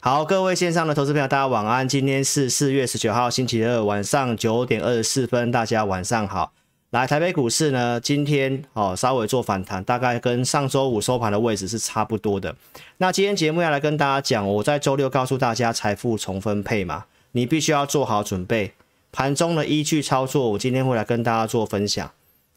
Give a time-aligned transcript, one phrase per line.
[0.00, 1.86] 好，各位线上的投资朋友，大家晚安。
[1.88, 6.52] 今天是四月十九号，星期二晚上九点二十四分，大家晚上好。
[6.90, 12.54] 来，台北股市呢，今天哦稍微做反弹，大概跟上周五收盘的位置是差不多的。
[12.98, 18.74] 那今天节目要来跟大家讲，我在周六告诉大家财富重分配嘛，你必须要做好准备。
[19.10, 22.08] 盘中的依据操作，我今天会来跟大家做分享。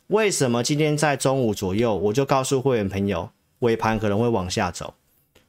[0.07, 4.93] 为什么今天在中午左右，我就告诉会员朋友，尾盘可能会往下走。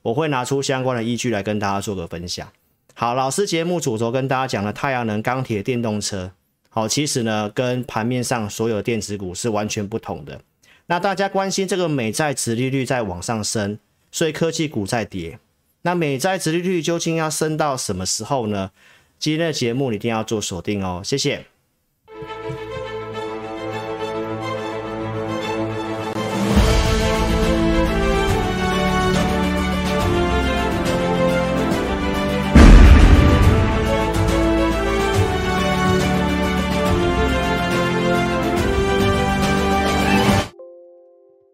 [0.03, 2.47] 我会拿出相关的依据来跟大家做个分享。
[2.95, 6.33] 好，老师节目主轴跟大家讲的太阳能、钢铁、电动车，
[6.69, 10.41] 好，其实呢跟盘面上所有电子股是完全不同的。
[10.87, 13.79] 那大家关心这个美债殖利率在往上升，
[14.11, 15.39] 所以科技股在跌。
[15.83, 18.71] 那美债殖利率究竟要升到什么时候呢？
[19.19, 21.47] 今天的节目你一定要做锁定哦，谢谢。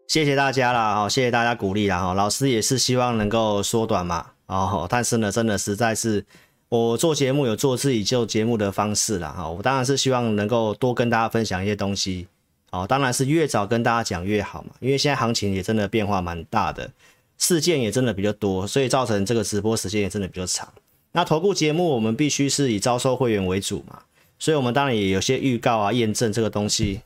[0.09, 6.25] 谢谢大家啦，哈，谢谢大家鼓励啦，哈，老师也是希望能够缩短嘛，哦，但是呢，真的实在是
[6.71, 12.27] 我做节目有做自己做节目的方式啦，哈，我当然是希望能够多跟大家分享一些东西，
[12.71, 16.91] 哦，当然是越早跟大家讲越好嘛，因为现在行情也真的变化蛮大的，
[17.37, 20.67] 事件也真的比较多，所以造成这个直播时间也真的比较长。
[21.13, 23.99] 那投顾节目我们必须是以招收会员为主嘛，
[24.39, 27.03] 所以我们当然也有些预告啊、验证这个东西。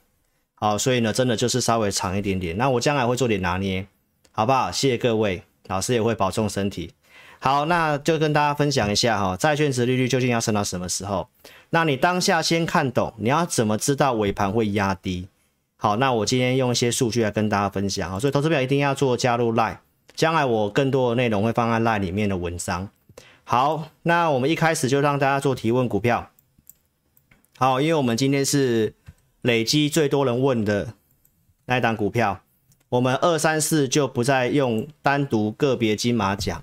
[0.62, 2.56] 好，所以呢，真的就是稍微长一点点。
[2.56, 3.84] 那我将来会做点拿捏，
[4.30, 4.70] 好不好？
[4.70, 6.92] 谢谢各位，老师也会保重身体。
[7.41, 11.27] 好，那就跟大家分享一下哈，债券殖利率究竟要升到什么时候？
[11.70, 15.27] 那你当下先看懂，你要怎么知道尾盘会压低？
[15.78, 18.20] 好，那我今天用一些数据来跟大家分享啊。
[18.20, 19.78] 所以投资表一定要做加入 Line，
[20.14, 22.88] 将来我更多的内容会放在 Line 里面的文章。
[23.42, 26.30] 好，那我们一开始就让大家做提问股票。
[27.56, 28.94] 好，因为我们今天是。
[29.43, 30.95] 累积最多人问的
[31.67, 32.41] 那一档股票，
[32.89, 36.63] 我们二三四就不再用单独个别金马奖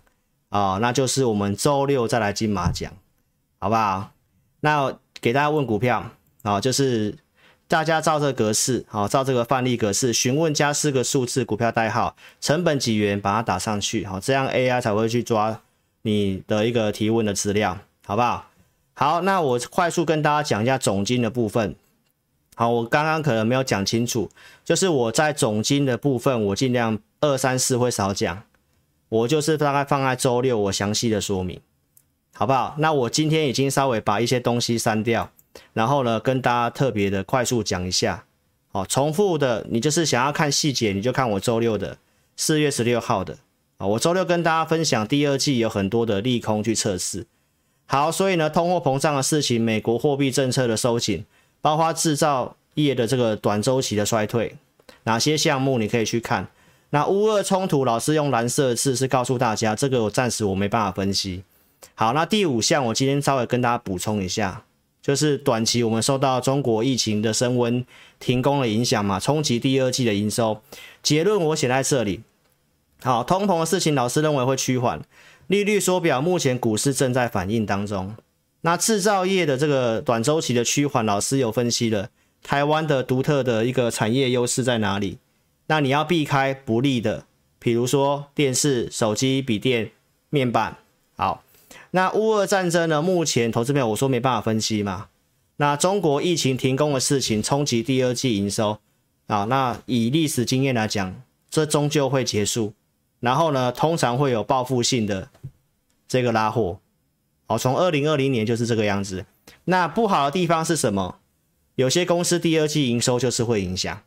[0.49, 2.91] 啊，那就是我们周六再来金马奖，
[3.59, 4.11] 好不好？
[4.61, 6.11] 那给大家问股票
[6.43, 7.17] 啊，就是
[7.67, 15.61] 大家照这个格式，好，照这个范例格式询问加四个数字股票代号，成本几元，把它打上去，好，这样 AI 才会去抓
[16.03, 18.45] 你的一个提问的资料，好不好？
[18.93, 21.75] 好，那我快速跟大家讲一下总金的部分。
[22.59, 24.29] 好，我刚刚可能没有讲清楚，
[24.65, 28.43] 就是我在总金的部分，我尽量二三四会少讲，
[29.07, 31.61] 我就是大概放在周六我详细的说明，
[32.33, 32.75] 好不好？
[32.79, 35.31] 那我今天已经稍微把一些东西删掉，
[35.71, 38.25] 然后呢，跟大家特别的快速讲一下。
[38.73, 41.97] 好，重复的，你就是想要看细节，你就看我周六的
[42.35, 43.37] 四月十六号的
[43.77, 47.25] 啊，我周六跟大家分享第二季有很多的利空去测试。
[47.85, 51.25] 好，所以呢，通货膨胀的事情，美国货币政策的收紧。
[51.61, 54.55] 包括制造业的这个短周期的衰退，
[55.03, 56.47] 哪些项目你可以去看？
[56.91, 61.43] 那乌俄冲突，老师用蓝色的字是告诉大家，这个我暂时我没办法分析。
[61.93, 64.63] 好，那第五项我今天稍微跟大家补充一下，
[65.01, 67.85] 就是短期我们受到中国疫情的升温、
[68.19, 70.61] 停工的影响嘛，冲击第二季的营收。
[71.03, 72.21] 结论我写在这里。
[73.01, 75.01] 好，通膨的事情，老师认为会趋缓，
[75.47, 78.15] 利率缩表，目前股市正在反应当中。
[78.61, 82.09] 那制造业的这个短周期的趋缓，老师有分析了，
[82.43, 85.17] 台湾的独特的一个产业优势在哪里？
[85.67, 87.25] 那你要避开不利的，
[87.57, 89.91] 比如说电视、手机、笔电、
[90.29, 90.77] 面板。
[91.15, 91.43] 好，
[91.91, 93.01] 那乌俄战争呢？
[93.01, 95.07] 目前投资朋友我说没办法分析嘛。
[95.57, 98.79] 那中国疫情停工的事情冲击第二季营收
[99.27, 99.45] 啊。
[99.45, 102.73] 那以历史经验来讲，这终究会结束。
[103.19, 105.29] 然后呢，通常会有报复性的
[106.07, 106.79] 这个拉货。
[107.49, 109.25] 好，从二零二零年就是这个样子。
[109.65, 111.17] 那不好的地方是什么？
[111.73, 114.03] 有些公司第二季营收就是会影响。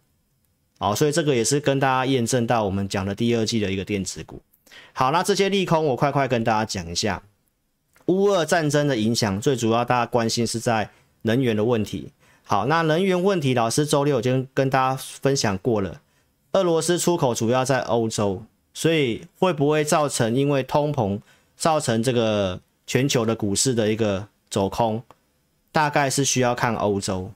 [0.78, 4.40] 好，所以这个也是跟大家验证到我们讲的第二季的一个电子股。
[4.92, 7.20] 好，那这些利空我快快跟大家讲一下。
[8.06, 10.90] 乌俄战争的影响，最主要大家关心是在
[11.22, 12.12] 能源的问题。
[12.44, 16.00] 好，那能源问题，老师周六已经跟大家分享过了。
[16.52, 21.18] 俄罗斯出口主要在欧洲，所以会不会造成因为通膨
[21.56, 22.60] 造成这个？
[22.92, 25.02] 全球的股市的一个走空，
[25.72, 27.32] 大概是需要看欧洲。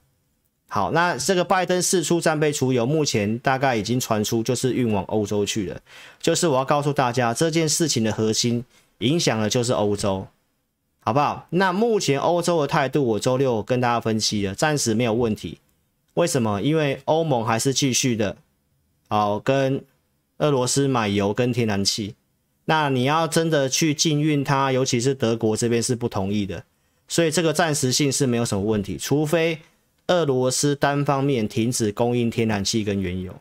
[0.69, 5.81] 好，那这个拜登四出战备储油，目前大概已经传出就是运往欧洲去了。
[6.21, 8.63] 就是我要告诉大家，这件事情的核心
[8.99, 10.27] 影响的就是欧洲，
[11.01, 11.47] 好不好？
[11.49, 15.59] 那目前欧洲的态度，我周六跟大家分析了，暂时没有问题。
[16.13, 16.61] 为什么？
[16.61, 18.37] 因为欧盟还是继续的，
[19.09, 19.83] 好跟
[20.37, 22.15] 俄罗斯买油跟天然气。
[22.67, 26.63] 那你要真的去禁运它，尤其是德国这边是不同意的，
[27.09, 29.59] 所以这个暂时性是没有什么问题，除非
[30.09, 33.35] 俄罗斯单方面停止供应天然气跟原油。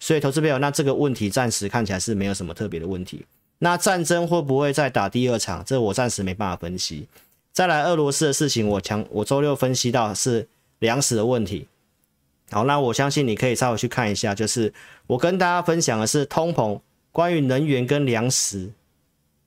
[0.00, 3.24] 所以投资朋友，那这个问题暂时看起来是没有什么特别的问题。
[3.58, 5.64] 那战争会不会再打第二场？
[5.64, 7.08] 这我暂时没办法分析。
[7.52, 10.46] 再来，俄罗斯的事情我，强我周六分析到是
[10.78, 11.66] 粮食的问题。
[12.50, 14.72] 好，那我相信你可以稍微去看一下，就是
[15.08, 16.80] 我跟大家分享的是通膨，
[17.18, 18.70] 关于能源跟粮食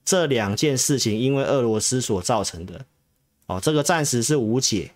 [0.03, 2.85] 这两件事情，因为俄罗斯所造成的。
[3.45, 4.91] 哦，这个暂时是无解。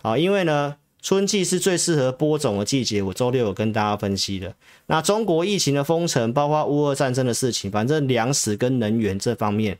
[0.00, 4.54] 好，因为呢，春季是最适合播种的季节，我周六有跟大家分析的。
[4.86, 9.76] 那中国疫情的封城，包括乌俄战争的事情，反正粮食跟能源这方面，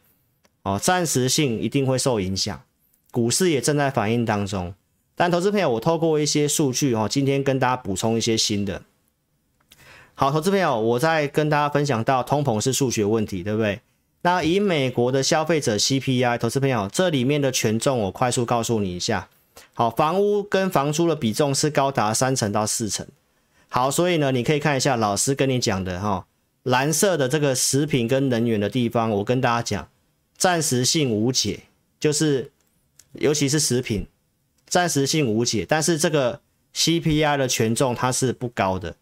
[0.65, 2.61] 哦，暂时性一定会受影响。
[3.13, 4.75] 股市也正在反应当中。
[5.15, 8.83] 但投资朋友，我透过一些数据哦，今天跟大家补充一些新的。
[10.20, 13.81] 好，投资朋友，我再跟大家分享到，通膨是数学问题，对不对？
[14.20, 19.31] 那以美国的消费者 CPI，投资朋友，这里面的权重我快速告诉你一下。
[19.72, 23.06] 好，房屋跟房租的比重是高达三成到四成。
[23.70, 26.26] 好，所以呢，你可以看一下老师跟你讲的哈，
[26.64, 29.88] 蓝色的这个食品跟能源的地方，我跟大家讲，
[30.37, 31.61] 暂时性无解，
[31.99, 32.52] 就是
[33.14, 34.06] 尤其是食品。
[34.69, 36.43] 暂时性无解，但是这个
[36.75, 38.94] CPI 的权重它是不高的。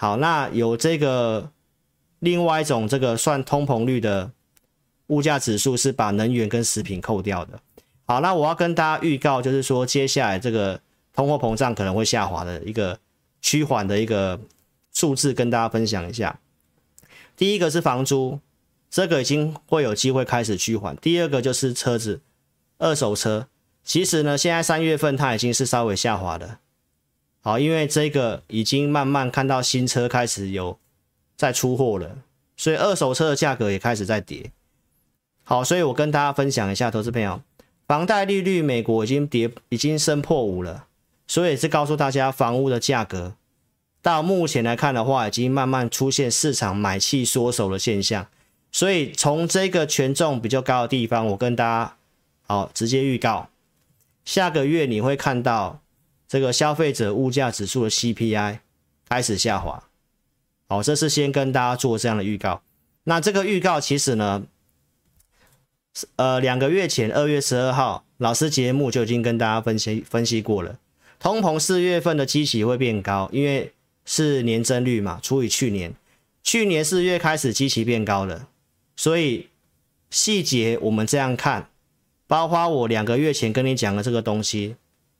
[0.00, 1.50] 好，那有这个
[2.20, 4.30] 另外一种这个算通膨率的
[5.08, 7.58] 物价指数是把能源跟食品扣掉的。
[8.06, 10.80] 好，那我要跟大家预告，就是说接下来这个
[11.12, 12.96] 通货膨胀可能会下滑的一个
[13.42, 14.38] 趋缓的一个
[14.92, 16.38] 数字，跟大家分享一下。
[17.36, 18.38] 第一个是房租，
[18.88, 20.96] 这个已经会有机会开始趋缓。
[20.98, 22.20] 第二个就是车子，
[22.78, 23.48] 二手车。
[23.82, 26.60] 其实呢，现在三月份它已经是稍微下滑了，
[27.48, 30.78] 好，因为这个已经慢慢看到新车开始有
[31.34, 32.18] 在出货了，
[32.58, 34.52] 所以二手车的价格也开始在跌。
[35.44, 37.40] 好，所以我跟大家分享一下，投资朋友，
[37.86, 40.84] 房贷利率美国已经跌，已经升破五了，
[41.26, 43.32] 所以是告诉大家，房屋的价格
[44.02, 48.26] 到目前来看的话，已经慢慢出现市场买气缩手的现象。
[48.70, 51.96] 所以从这个权重比较高的地方，我跟大家
[52.42, 53.48] 好直接预告。
[54.26, 55.80] 下个月你会看到
[56.28, 58.58] 这个消费者物价指数的 CPI
[59.08, 59.82] 开始下滑，
[60.68, 62.60] 好，这是先跟大家做这样的预告。
[63.04, 64.44] 那这个预告其实呢，
[66.16, 70.78] 呃，两个月前二月十二号老师节目就已经跟大家分析分析过了，
[71.18, 73.72] 通膨四月份的基期会变高，因为
[74.04, 75.94] 是年增率嘛，除以去年，
[76.42, 78.48] 去年四月开始基期变高了，
[78.94, 79.48] 所以
[80.10, 81.70] 细节我们这样看。
[82.26, 84.76] 包括我两个月前跟你讲的这个东西，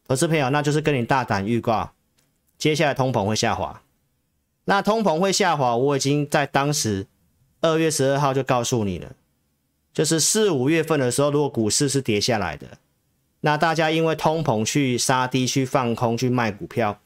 [0.09, 1.93] 投资朋友，那就是跟你大胆预告，
[2.57, 3.83] 接下来通膨会下滑。
[4.65, 7.07] 那通膨会下滑，我已经在当时
[7.61, 9.13] 二月十二号就告诉你了，
[9.93, 12.79] 就是四五月份的时候，如果股市是跌下来的，
[13.43, 16.99] 那大家因为通膨去杀低、去放空、去卖股票，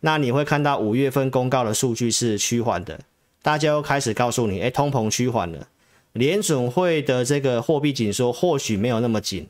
[0.00, 2.98] 那你会看到五月份公告的数据是趋缓的，
[3.40, 5.68] 大家又开始告诉你，哎，通膨趋缓了。
[6.12, 9.48] 联准会的这个货币紧缩或许没有那么紧，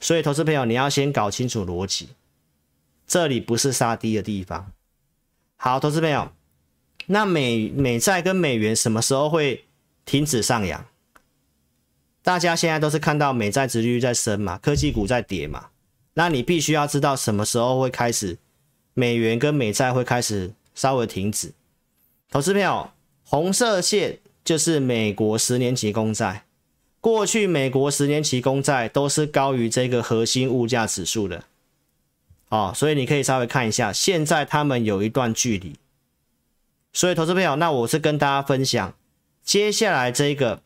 [0.00, 2.08] 所以投资朋友你要先搞清楚逻辑，
[3.06, 4.72] 这里不是杀低的地方。
[5.56, 6.32] 好，投资朋友，
[7.06, 9.66] 那美美债跟美元什么时候会
[10.04, 10.84] 停止上扬？
[12.22, 15.68] 大家现在都是看到美债殖利率在升嘛，科技股在跌嘛，
[16.14, 18.38] 那你必须要知道什么时候会开始
[18.94, 21.52] 美元跟美债会开始稍微停止。
[22.30, 22.90] 投资朋友，
[23.22, 24.18] 红色线。
[24.42, 26.44] 就是美国十年期公债，
[27.00, 31.44] 过去美国十年期公债都是高于这个核心物价指数的，
[32.50, 35.76] 哦，所以你可以稍微看一下，现在他们有一段距离。
[36.92, 38.94] 所以投资朋友，那我是跟大家分享，
[39.42, 40.60] 接下来这个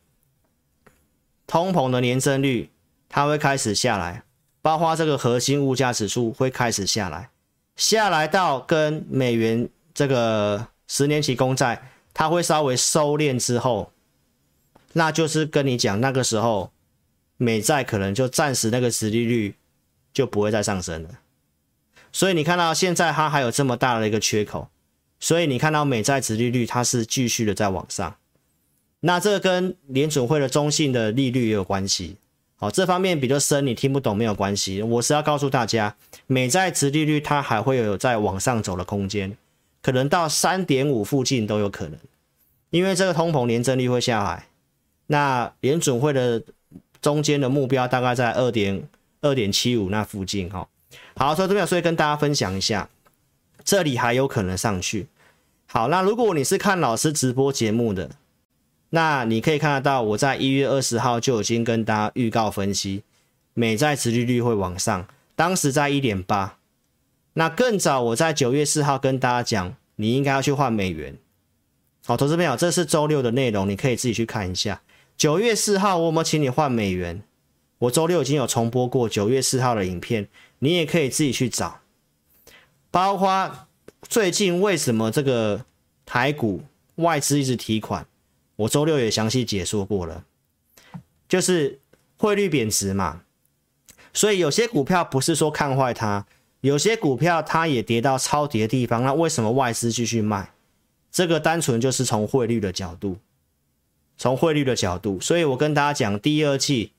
[1.47, 2.69] 通膨的年增率
[3.07, 4.23] 它会开始下来，
[4.61, 7.29] 包括这个核心物价指数会开始下来，
[7.75, 11.91] 下来到跟美元这个十年期公债。
[12.17, 13.91] 它会稍微收敛之后，
[14.97, 16.71] 那就是跟你讲，那个时候
[17.35, 19.55] 美债可能就暂时那个殖利率
[20.13, 21.09] 就不会再上升了。
[22.13, 24.69] 所以你看到现在它还有这么大的一个缺口，
[25.19, 28.15] 所以你看到美债殖利率它是继续的在往上。
[29.01, 32.15] 那这个跟联准会的中性的利率也有关系。
[32.55, 34.81] 好，这方面比较深，你听不懂没有关系。
[34.81, 39.35] 我是要告诉大家，美债殖利率它还会有在往上走的空间。
[39.81, 41.99] 可能到三点五附近都有可能，
[42.69, 44.47] 因为这个通膨年增率会下来，
[45.07, 46.41] 那联准会的
[47.01, 48.87] 中间的目标大概在二点
[49.21, 50.67] 二点七五那附近哈。
[51.15, 52.89] 好，所以这边所以跟大家分享一下，
[53.63, 55.07] 这里还有可能上去。
[55.67, 58.11] 好，那如果你是看老师直播节目的，
[58.91, 63.03] 那你可以看得到，我在一月二十号就已经跟大家预告分析，
[63.53, 66.57] 美债殖利率会往上，当时在一点八。
[67.33, 71.17] 那更早，我在九月四号跟大家讲，你应该要去换美元。
[72.05, 74.81] 好，投资朋友，这是周六的内容，你可以自己去看一下。
[75.17, 77.23] 九月四号，我有没有请你换美元？
[77.79, 80.27] 我周六已经有重播过九月四号的影片，
[80.59, 81.79] 你也可以自己去找。
[82.91, 83.67] 包括
[84.01, 85.65] 最近为什么这个
[86.05, 86.63] 台股
[86.95, 88.05] 外资一直提款，
[88.55, 90.25] 我周六也详细解说过了，
[91.27, 91.79] 就是
[92.17, 93.21] 汇率贬值嘛。
[94.13, 96.25] 所以有些股票不是说看坏它。
[96.61, 100.51] 有些股票它也跌到超跌的地方，那为什么外资继续卖？
[101.11, 103.17] 这个单纯就是从汇率的角度，
[104.17, 105.19] 从汇率的角度。
[105.19, 106.91] 所以我跟大家讲，第二季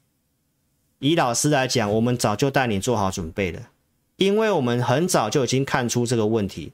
[0.99, 3.71] 以老师来讲，我们早就带你做好准备了，
[4.17, 6.73] 因为我们很早就已经看出这个问题。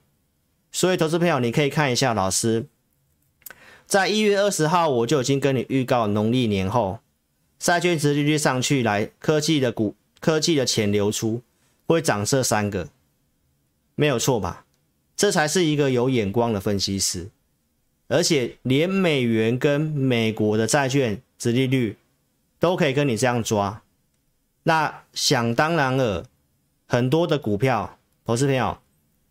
[0.71, 2.65] 所以投资朋友，你可以看一下老师，
[3.85, 6.99] 在一月二十号我就已经跟你预告，农历年后
[7.59, 11.41] 债券值利率上去来，科技的股、科技的钱流出。
[11.85, 12.87] 会涨这三个，
[13.95, 14.65] 没有错吧？
[15.17, 17.29] 这才是一个有眼光的分析师，
[18.07, 21.97] 而且连美元跟美国的债券殖利率
[22.59, 23.81] 都可以跟你这样抓，
[24.63, 26.25] 那想当然了，
[26.87, 28.77] 很多的股票投资朋友，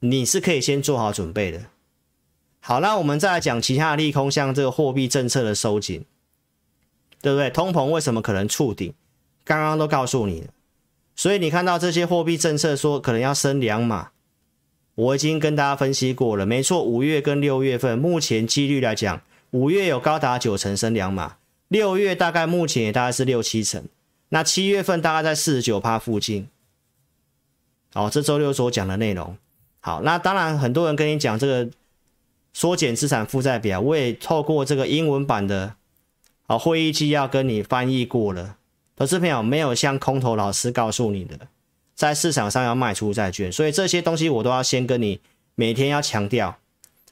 [0.00, 1.66] 你是可以先做好准备的。
[2.60, 6.04] 好，那我们再来讲其他的利空，像这个货币政策的收紧，
[7.20, 7.50] 对不对？
[7.50, 8.94] 通膨为什么可能触顶？
[9.44, 10.48] 刚刚都告诉你了。
[11.16, 14.12] 所以你看到这些货币政策说可能要升两码，
[14.94, 21.37] 我已经跟大家分析过了，没错，五月跟六月份目前几率来讲，五月有高达九成升两码，
[21.68, 23.84] 六月大概目前也大概是六七成，
[24.28, 26.49] 那七月份大概在四十九趴附近。
[27.94, 29.37] 好，这周六所讲的内容，
[29.80, 31.70] 好，那当然很多人跟你讲这个
[32.52, 35.75] 缩减资产负债表，我也透过这个英文版的
[36.46, 38.56] 啊会议纪要跟你翻译过了。
[38.94, 41.38] 投资朋友没有像空头老师告诉你的，
[42.02, 45.21] 在市场上要卖出债券，所以这些东西我都要先跟你
[45.54, 46.59] 每天要强调。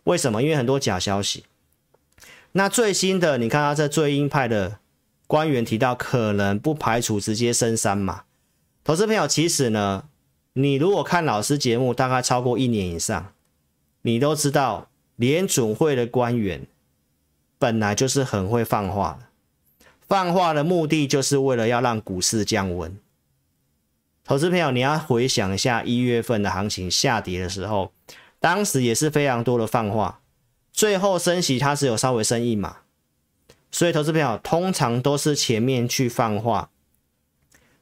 [0.03, 0.43] 为什么？
[0.43, 1.45] 因为很多假消息。
[2.51, 4.79] 那最新的，你看他这最鹰派的
[5.29, 8.23] 官员提到，可能不排除直接升三嘛。
[8.83, 10.07] 投资朋友，其实呢，
[10.55, 13.33] 你如果看老师节目大概超过一年以上，
[14.03, 16.67] 你都知道联准会的官员
[17.61, 19.27] 本来就是很会放话的。
[20.09, 22.99] 放话的目的就是为了要让股市降温。
[24.31, 27.93] 投资朋友，你要回想一下一月份的行情下跌的时候，
[28.39, 30.21] 当时也是非常多的放话，
[30.73, 32.77] 最后升息它是有稍微升一码。
[33.73, 36.71] 所以投资朋友通常都是前面去放话，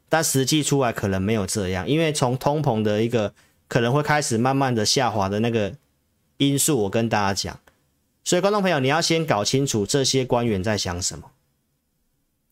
[0.09, 3.35] 但实际出来可能没有这样，因为从通膨的一个
[3.69, 5.75] 可能会开始慢慢的下滑的那个
[6.38, 7.61] 因素，我跟大家讲。
[8.25, 11.31] 所以观众朋友，你要先搞清楚这些官员在想什么。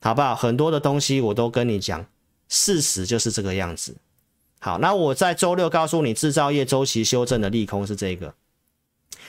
[0.02, 0.34] 好不好？
[0.36, 2.04] 很多的东西我都跟你讲，
[2.48, 3.96] 事实就是这个样子。
[4.58, 8.34] 好，那我在周六告诉你，制造业周期修正的利空是这个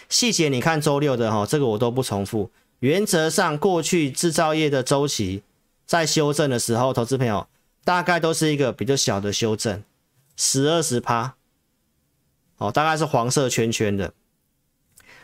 [0.09, 0.49] 细节。
[0.49, 2.49] 你看周六的哈，这个我都不重复。
[2.79, 5.43] 原则上，过去制造业的周期
[5.85, 7.47] 在修正的时候，投资朋友
[7.83, 9.83] 大概都是一个比较小的修正，
[10.35, 11.35] 十二十趴，
[12.57, 14.13] 哦，大概是黄色圈圈的。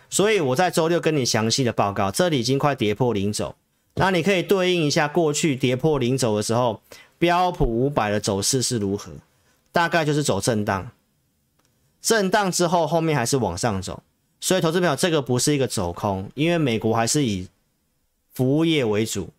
[0.09, 3.55] 所以我在周六跟你详细的报告，这里已经快跌破零轴。
[3.95, 6.81] 那你可以对应一下过去跌破零轴的时候，
[7.23, 9.13] 标普五百的走势是如何？
[9.71, 10.91] 大概就是走震荡，
[12.01, 14.03] 震荡之后后面还是往上走。
[14.41, 17.47] 所以投资朋友，这个不是一个走空，因为美国还是以
[18.33, 19.29] 服务业为主，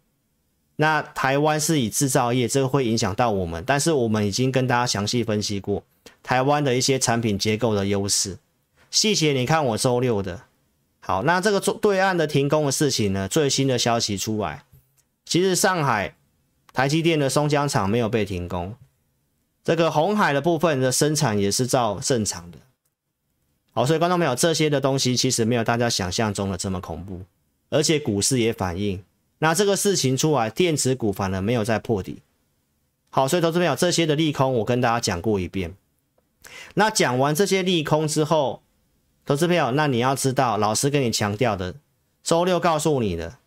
[0.76, 3.62] 那台湾是以制造业，这个会影响到我们。
[3.66, 5.84] 但是我们已经跟大家详细分析过
[6.22, 8.38] 台湾的一些产品结构的优势，
[8.90, 10.40] 细节你看我周六的。
[11.00, 13.28] 好，那这个做对岸的停工的事情呢？
[13.28, 14.64] 最新的消息出来，
[15.26, 16.16] 其实上海
[16.74, 18.74] 台积电的松江厂没有被停工，
[19.62, 22.58] 这个红海的部分的生产也是照正常的。
[23.72, 27.22] 好，所以观众朋友，这些的东西其实没有大家想象中的这么恐怖，
[27.70, 29.02] 而且股市也反映。
[29.38, 32.18] 那这个事情出来，电子股反而没有再破底。
[33.10, 35.74] 好，所以投资朋友，这些的利空我跟大家讲过一遍。
[36.74, 38.62] 那讲完这些利空之后，
[39.24, 41.76] 投资朋友，那你要知道，老师跟你强调的，
[42.24, 43.38] 周六告诉你的，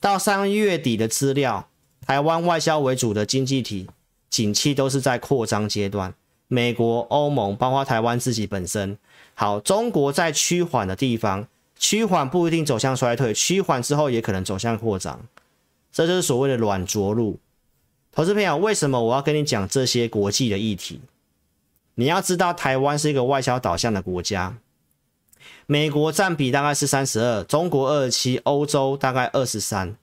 [0.00, 1.69] 到三月底的资料，
[2.10, 3.88] 台湾外销为主的经济体，
[4.28, 6.12] 景气都是在扩张阶段。
[6.48, 8.98] 美国、欧盟，包括台湾自己本身，
[9.34, 15.20] 好，中国在趋缓的地方，趋缓不一定走向衰退，趋缓之后也可能走向扩张，
[15.92, 17.38] 这就是所谓的软着陆。
[18.10, 21.00] 投资朋友，为什么我要跟你讲这些国际的议题？
[21.94, 24.56] 你要知道，台湾是一个外销导向的国家。
[25.66, 29.94] 美国占比大概是三十二，中国二十七，欧洲大概二十三，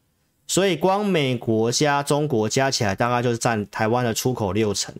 [0.48, 4.96] 所以光美国加中国加起来，大概就是占台湾的出口六成。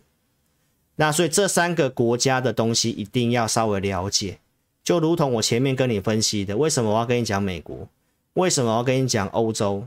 [0.96, 4.38] 那所以这三个国家的东西一定要稍微了解，
[4.84, 7.88] 就如同我前面跟你分析的，为什么我要跟你讲美国？
[8.34, 9.86] 为什么我要跟你讲欧洲？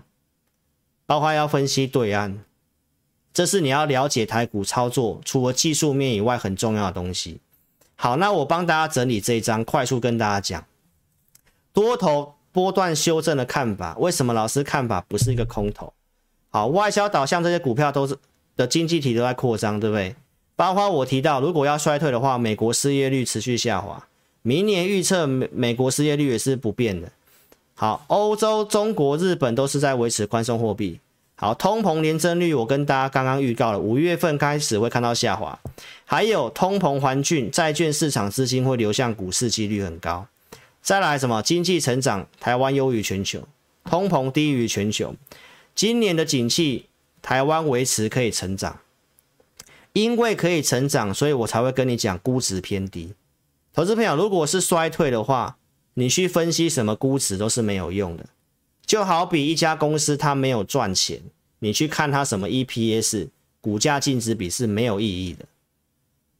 [1.05, 2.39] 包括要分析对岸，
[3.33, 7.39] 这是你要了解台股操作除了技术面以外很重要的东西。
[7.95, 10.65] 好，那我帮大家整理这一张，快速跟大家讲
[11.73, 13.95] 多头波段修正的看法。
[13.97, 15.93] 为什么老师看法不是一个空头？
[16.49, 18.17] 好，外销导向这些股票都是
[18.57, 20.15] 的经济体都在扩张，对不对？
[20.55, 24.05] 包括我提到，如果要衰退的话，美国失业率持续下滑，
[24.41, 27.09] 明年预测美美国失业率也是不变的。
[27.73, 30.99] 好，欧洲、中国、日本都是在维持宽松货币。
[31.35, 35.57] 好，通膨年增率我跟大家刚刚预告了，五月份开始会看到下滑。
[36.05, 40.27] 还有通膨环境，债券市场资金会流向股市几率很高。
[40.81, 41.41] 再来什么？
[41.41, 43.47] 经济成长，台湾优于全球，
[43.85, 45.15] 通膨低于全球。
[45.75, 46.87] 今年的景气，
[47.21, 48.79] 台湾维持可以成长。
[49.93, 53.13] 因为可以成长，所以我才会跟你讲估值偏低。
[53.73, 55.57] 投资朋友，如果是衰退的话，
[55.95, 58.25] 你去分析什么估值都是没有用的。
[58.85, 61.21] 就好比一家公司它没有赚钱，
[61.59, 63.27] 你去看它什么 EPS、
[63.59, 65.45] 股价净值比是没有意义的。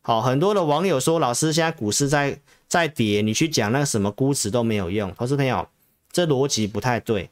[0.02, 2.40] 好，很多的网友说，老师现在股市在
[2.72, 5.14] 在跌，你去讲那个什么估值都没有用。
[5.16, 5.68] 投资朋友，
[6.10, 7.30] 这逻辑不太对，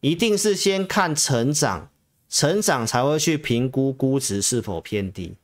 [0.00, 1.88] 一定是先看成长。
[2.28, 5.36] 成长才会去评估估值是否偏低。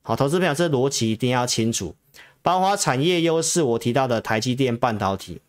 [0.00, 1.94] 好，投资朋友，这逻辑一定要清楚。
[2.40, 5.42] 包括产业优势，我提到的台积电半导体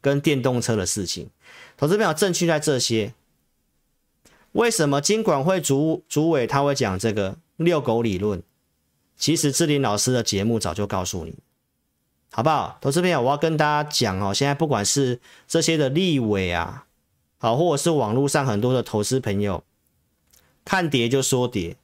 [0.00, 1.28] 跟电动车的事情，
[1.76, 3.12] 投资朋友正确在这些。
[4.52, 8.42] 为什么金管会主主委他会讲这个遛狗理论？
[9.16, 11.34] 其实志霖老师的节目早就告诉你，
[12.30, 12.78] 好不好？
[12.80, 16.86] 投资朋友，我要跟大家讲哦，现在不管是这些的立委啊。
[17.38, 19.62] 好，或者是网络上很多的投资朋友
[20.64, 21.76] 看跌就说跌，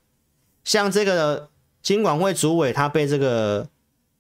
[0.65, 1.51] 像这个
[1.83, 3.69] 金管会主委他被这个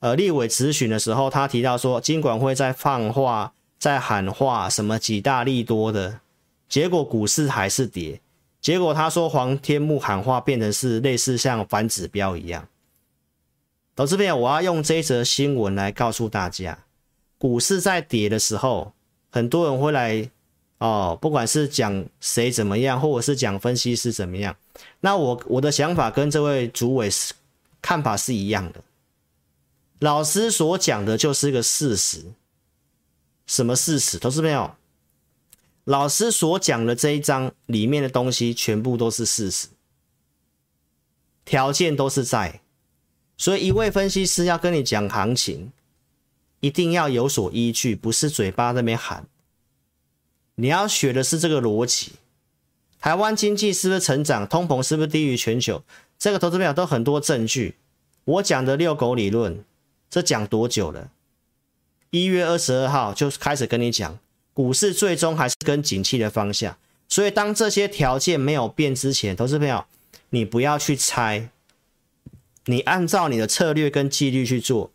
[0.01, 6.21] 呃立委质询的时候，他提到说金管会在放话，在喊话什么几大利多的，
[6.69, 8.21] 结果股市还是跌，
[8.61, 12.69] 结果他说黄天木喊话变成是类似像反指标一样。
[14.01, 16.87] 投资朋友，我要用这一则新闻来告诉大家，
[17.37, 18.95] 股市在跌的时候，
[19.29, 20.31] 很多人会来。
[20.79, 24.57] 哦，不管是讲谁怎么样，或者是讲分析师怎么样，
[25.01, 27.35] 那我我的想法跟这位主委是
[27.83, 28.83] 看法是一样的。
[29.99, 32.25] 老师所讲的就是一个事实。
[33.47, 34.19] 什么事实？
[34.19, 34.75] 投资朋友，
[35.85, 39.69] 老师所讲的这一章里面的东西全部都是事实，
[41.45, 42.63] 条件都是在。
[43.41, 45.73] 所以一位分析师要跟你讲行情，
[46.61, 49.27] 一定要有所依据，不是嘴巴那边喊。
[50.57, 52.13] 你要学的是这个逻辑，
[53.01, 54.47] 台湾经济是不是成长？
[54.47, 55.83] 通膨是不是低于全球？
[56.19, 57.77] 这个投资朋友都很多证据。
[58.27, 59.65] 我讲的遛狗理论，
[60.11, 61.11] 这讲多久了？
[62.11, 64.19] 一月二十二号就开始跟你讲，
[64.53, 66.77] 股市最终还是跟景气的方向。
[67.09, 69.87] 所以当这些条件没有变之前，投资朋友，
[70.29, 71.49] 你不要去猜，
[72.67, 74.91] 你按照你的策略跟纪律去做。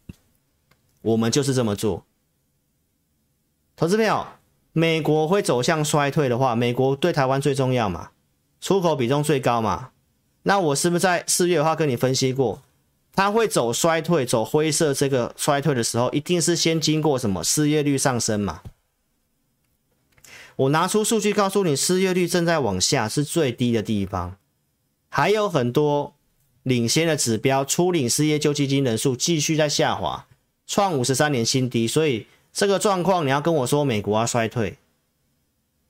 [1.01, 2.03] 我们就是这么做，
[3.75, 4.25] 投资朋友。
[4.77, 8.09] 美国会走向衰退的话，美国对台湾最重要嘛，
[8.59, 9.91] 出口比重最高嘛。
[10.43, 12.61] 那我是不是在四月的话跟你分析过，
[13.13, 18.63] 它会走衰退、走灰色这个衰退的时候，一定是先经过什么失业率上升嘛？
[20.57, 24.35] 我拿出数据告诉你，失业率正在往下，是最低的地方，
[25.07, 26.15] 还有很多
[26.65, 30.27] 领先的指标，初领失业救济金人数继续在下滑，
[30.67, 32.27] 创五十三年新低，所以。
[32.57, 34.77] 这个状况，你要跟我说美国要衰退，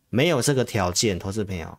[0.09, 1.77] 没有这个条件，投资朋友。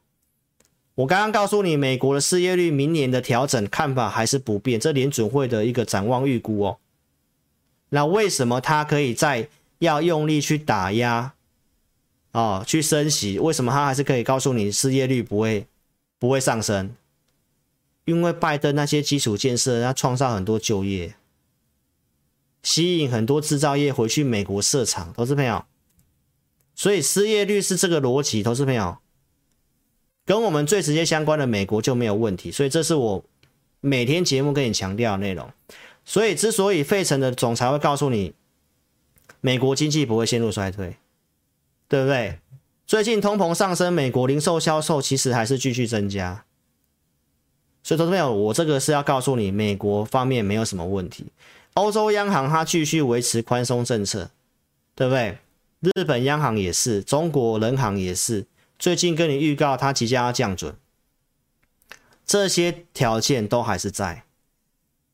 [0.95, 6.79] 我刚刚告诉你，美国的失业率明年的调整看法还是不变，这联准会的一个展望预估哦。
[7.89, 9.49] 那为什么他可以再
[9.81, 11.35] 要用力去打压，
[12.31, 13.41] 哦，去升息？
[13.41, 15.67] 为什么他还是可以告诉你失业率不会
[16.21, 16.95] 不会上升？
[18.07, 21.15] 因为拜登那些基础建设，他创造很多就业。
[22.63, 25.65] 吸引很多制造业回去美国设厂，投资朋友，
[26.75, 28.99] 所以失业率是这个逻辑，投资朋友，
[30.25, 33.25] 跟我们最直接相关的美国就没有问题，所以这是我
[33.81, 35.49] 每天节目跟你强调的内容。
[36.05, 38.35] 所以之所以费城的总裁会告诉你，
[39.41, 40.97] 美国经济不会陷入衰退，
[41.89, 42.39] 对不对？
[42.87, 46.46] 最近通膨上升，美国零售销售其实还是继续增加，
[47.87, 51.25] 所以投资朋友，我这个是要告诉你，美国方面没有什么问题。
[51.75, 54.29] 欧洲央行它继续维持宽松政策，
[54.97, 55.39] 对不对？
[55.95, 58.45] 日本央行也是，中国人行也是，
[58.77, 60.75] 最近跟你预告它即将要降准，
[62.27, 64.25] 这些条件都还是在。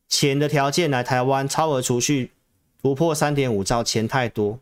[0.09, 2.31] 钱的条件来台湾，超额储蓄
[2.81, 4.59] 突破三点五兆，钱太多。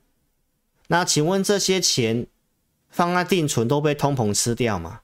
[0.89, 2.27] 那请问这些钱
[2.89, 5.03] 放在定存都被通膨吃掉吗？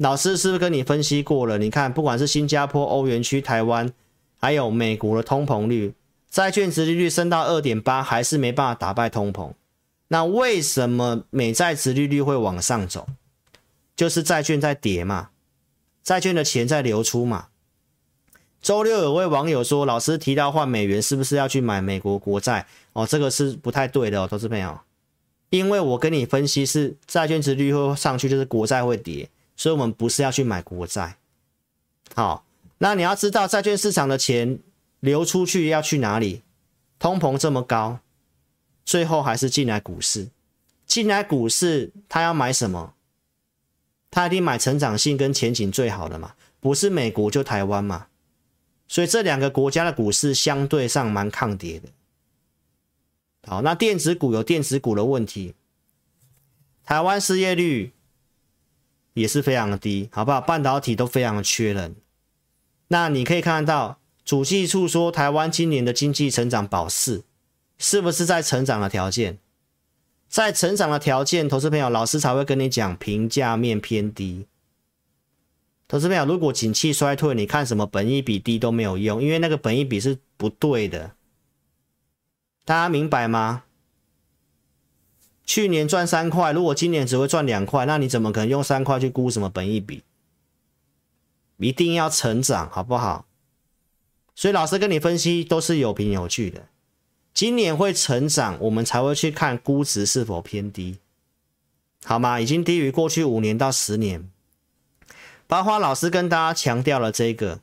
[0.00, 1.58] 老师是不是跟你分析过了？
[1.58, 3.92] 你看，不管是新加坡、欧元区、台湾，
[4.38, 5.92] 还有美国的通膨率，
[6.30, 9.52] 债券殖利率升到二点八，还是没办法打败通膨。
[10.08, 13.08] 那为什么美债殖利率会往上走？
[13.94, 15.28] 就是债券在跌嘛，
[16.02, 17.48] 债券的钱在流出嘛。
[18.62, 22.66] 周六有位网友说，老师提到换美元，是不是要去买美国国债？
[22.94, 24.80] 哦，这个是不太对的哦，投资朋友，
[25.50, 29.28] 因为我跟你分析是债券殖利率会上去，就是国债会跌。
[29.60, 31.18] 所以，我们不是要去买国债。
[32.14, 32.46] 好，
[32.78, 34.58] 那你要知道，债券市场的钱
[35.00, 36.40] 流出去要去哪里？
[36.98, 37.98] 通膨这么高，
[38.86, 40.30] 最后还是进来股市。
[40.86, 42.94] 进来股市，他要买什么？
[44.10, 48.06] 他一定买成长性跟前景最好的嘛，不是美国就台湾嘛。
[48.88, 51.90] 所以这两个国家的股市相对上蛮抗跌的。
[53.46, 55.54] 好，那电子股有电子股的问题，
[56.82, 57.92] 台湾失业率。
[59.14, 60.40] 也是非常的低，好不好？
[60.40, 61.96] 半导体都非常的缺人。
[62.88, 67.24] 那你可以看到，主计处说台湾今年的经济成长保四，
[67.78, 69.38] 是不是在成长的条件？
[70.28, 74.46] 在成长的条件，投资朋友，老师才会跟你讲评价面偏低。
[75.88, 81.12] 投资朋友，如果景气衰退，你看什么本益比低都没有用，因为那个本益比是不对的。
[82.64, 83.64] 大家明白吗？
[85.50, 90.04] 去年赚三块，如果今年只会赚两块，那你怎么可能用三块去估什么本益比？
[91.56, 93.26] 一定要成长，好不好？
[94.36, 96.68] 所以老师跟你分析都是有凭有据的。
[97.34, 100.98] 今年会成长，我们才会去看估值是否偏低，
[102.04, 102.38] 好吗？
[102.38, 104.30] 已经低于过去五年到十年。
[105.48, 107.58] 包括老师跟大家强调了这个，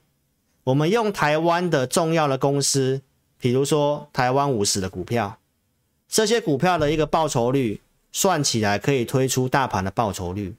[0.65, 3.02] 我们用台湾的重要的公司，
[3.39, 5.39] 比如说台湾五十的股票。
[6.08, 10.56] 这些股票的一个报酬率算起来可以推出大盘的报酬率。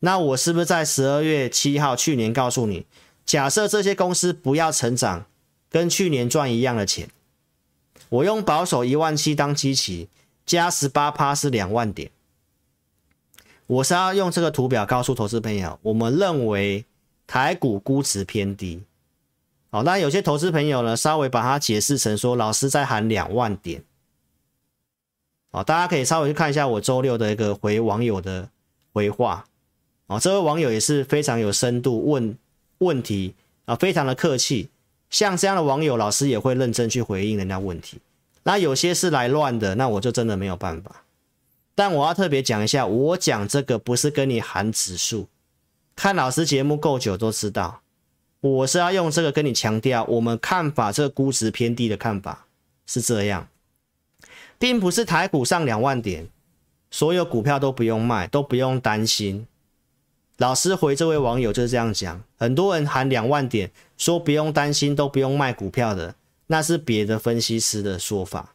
[0.00, 2.86] 那我是不是在十二月七号去年告诉你，
[3.26, 5.26] 假设这些公司不要成长，
[5.68, 7.08] 跟去年赚一样的钱，
[8.08, 10.08] 我用保守一万七当基期，
[10.46, 12.10] 加十八趴是两万点。
[13.66, 16.86] 我是要用这个图表告诉投资朋友，我们认为
[17.26, 18.82] 台股估值偏低。
[19.70, 23.82] 好，那有些投资朋友呢，稍微把它解释成说，老师在喊两万点。
[25.50, 28.48] 好，大家可以稍微去看一下我周六的一个回网友的
[28.92, 29.46] 回话。
[30.06, 32.36] 哦，这位网友也是非常有深度，问
[32.78, 33.34] 问题
[33.66, 34.68] 啊，非常的客气。
[35.10, 37.98] 像这样的网友，老师也会认真去回应人家问题。
[38.42, 41.04] 那有些是来乱的，那我就真的没有办法。
[41.74, 45.28] 但我要特别讲一下，我讲这个不是跟你喊指数。
[45.94, 47.80] 看老师节目够久都知道，
[48.40, 52.46] 我是要用这个跟你强调，我们看法这个估值偏低的看法
[52.86, 53.48] 是这样。
[54.58, 56.28] 并不是台股上两万点，
[56.90, 59.46] 所有股票都不用卖，都不用担心。
[60.36, 62.22] 老师回这位网友就是这样讲。
[62.36, 66.14] 很多人喊两万点，说不用担心，都不用卖股票的，
[66.46, 68.54] 那是别的分析师的说法。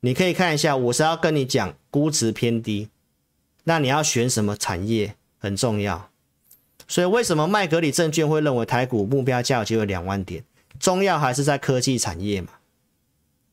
[0.00, 2.88] 你可以看一下，我是要跟你讲估值偏低，
[3.64, 6.10] 那你要选什么产业很重要。
[6.88, 10.42] 所以为什么麦格理证券会认为台股目标价有机会两万点？
[10.78, 12.48] 重要还是在科技产业嘛？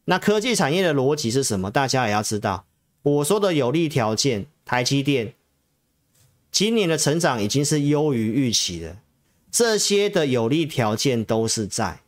[0.10, 1.70] 那科技产业的逻辑是什么？
[1.70, 2.66] 大家也要知道。
[3.04, 5.34] 我说的有利条件，台积电
[6.50, 8.98] 今年的成长已经是优于预期的，
[9.52, 12.00] 这些的有利条件都是在。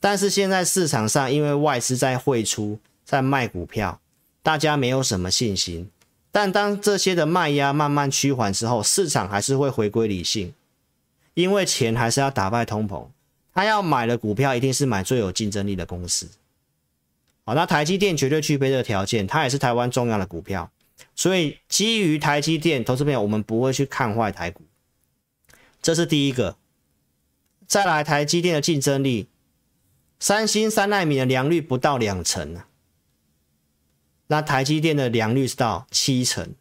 [0.00, 4.00] 但是现在市场上因为外资在汇出，在卖股票，
[4.42, 5.88] 大家没有什么信心。
[6.32, 10.52] 但当这些的卖压慢慢趋缓之后，市场还是会回归理性，
[11.34, 13.06] 因为钱还是要打败通膨，
[13.54, 16.28] 他要买的股票一定是买最有竞争力的公司。
[17.44, 20.70] 好，那台积电绝对具备这个条件，它也是台湾重要的股票，
[21.16, 24.62] 所以基于台积电，投资朋友我们不会去看坏台股，
[25.82, 26.56] 这是第一个。
[27.66, 29.28] 再来，台积电的竞争力，
[30.18, 32.66] 三星三奈米的良率不到两成啊，
[34.26, 36.54] 那台积电的良率是到七成，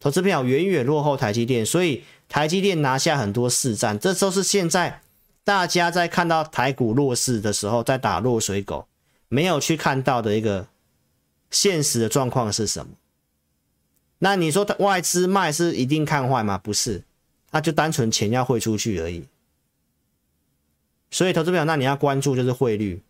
[0.00, 5.02] 投资朋友远远落后台积电，所以台积电拿下很多市占，这都是现在
[5.44, 8.86] 大家在看到台股弱势的时候，在打落水狗。
[9.28, 10.68] 没有去看到的一个
[11.50, 12.92] 现实的状况是什么？
[14.18, 16.58] 那你说外资卖是一定看坏吗？
[16.58, 17.04] 不是，
[17.52, 19.24] 那就单纯钱要汇出去而已。
[21.10, 23.00] 所以投资朋友，那你要关注就是汇率，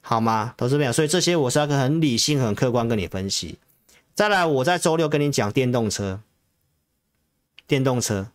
[0.00, 0.54] 好吗？
[0.56, 3.58] 投资朋友，所以这些我是要很理性、很客观跟你分析。
[4.14, 6.20] 再来，我在周六跟你讲电动车，
[7.66, 8.28] 电动车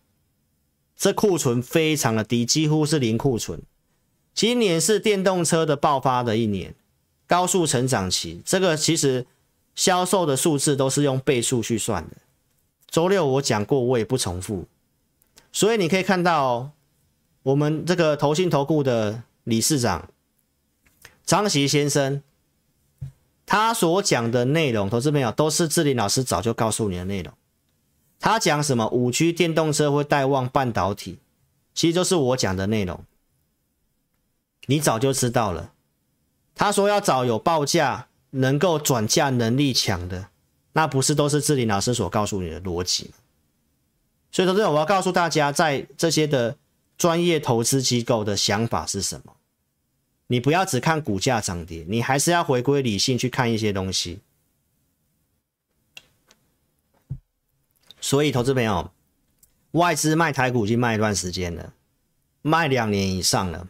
[0.96, 3.60] 这库存非常的低，几乎是零库存。
[4.34, 6.74] 今年是电动车的爆发的一年，
[7.26, 8.40] 高速成长期。
[8.44, 9.26] 这个其实
[9.74, 12.16] 销售的数字都是用倍数去算的。
[12.88, 14.66] 周六我讲过，我也不重复。
[15.52, 16.70] 所以你可以看到，
[17.42, 20.08] 我们这个投信投顾的理事长
[21.24, 22.22] 张锡先生，
[23.44, 27.32] 他所讲的内容，投资朋友都是志霖老师早就告诉你的内容。
[28.18, 31.18] 他讲什么五 G 电动车会带旺半导体，
[31.74, 33.04] 其实就是我讲的内容。
[34.66, 35.72] 你早就知道了。
[36.54, 40.28] 他说要找有报价、能够转嫁能力强的，
[40.72, 43.10] 那不是都是志霖老师所告诉你的逻辑。
[44.30, 46.56] 所以，投资者，我要告诉大家，在这些的
[46.96, 49.36] 专业投资机构的想法是什么？
[50.28, 54.20] 你不要只看股价涨跌，你还是要回归理性去看一些东西。
[58.00, 58.90] 所以，投资朋友，
[59.72, 61.74] 外资卖台股已经卖一段时间了，
[62.40, 63.68] 卖两年以上了。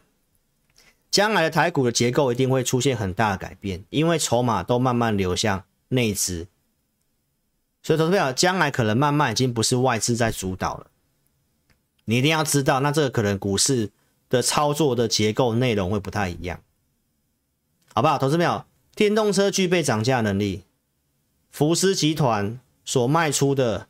[1.12, 6.48] 将来的台股的结构一定会出现很大的改变，因为筹码都慢慢流向内资。
[7.82, 10.86] 所以，投资表将来可能慢慢已经不是外资在主导了。
[12.06, 13.90] 你一定要知道，那这个可能股市
[14.30, 16.62] 的操作的结构内容会不太一样，
[17.92, 18.16] 好不好？
[18.16, 20.64] 投资表，电动车具备涨价能力，
[21.50, 23.86] 福斯集团所卖出的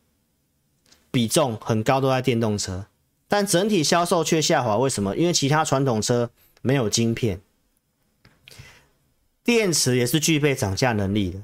[1.13, 2.87] 比重很高，都在电动车，
[3.29, 4.77] 但整体销售却下滑。
[4.77, 5.17] 为什么？
[5.17, 6.31] 因为其他传统车
[6.63, 7.41] 没有晶片，
[9.45, 11.43] 电池也是具备涨价能力的。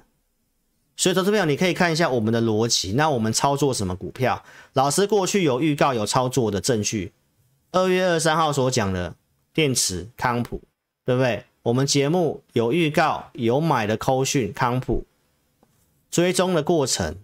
[0.97, 2.93] 所以，投资朋友，你可以看一下我们的逻辑。
[2.95, 4.43] 那我们操作什么股票？
[4.73, 7.13] 老师过去有预告、有操作的证据。
[7.71, 9.15] 二月二三号所讲的
[9.53, 10.61] 电池康普，
[11.05, 11.45] 对不对？
[11.63, 15.05] 我们节目有预告、有买的扣讯康普，
[16.11, 17.17] 追踪的过程，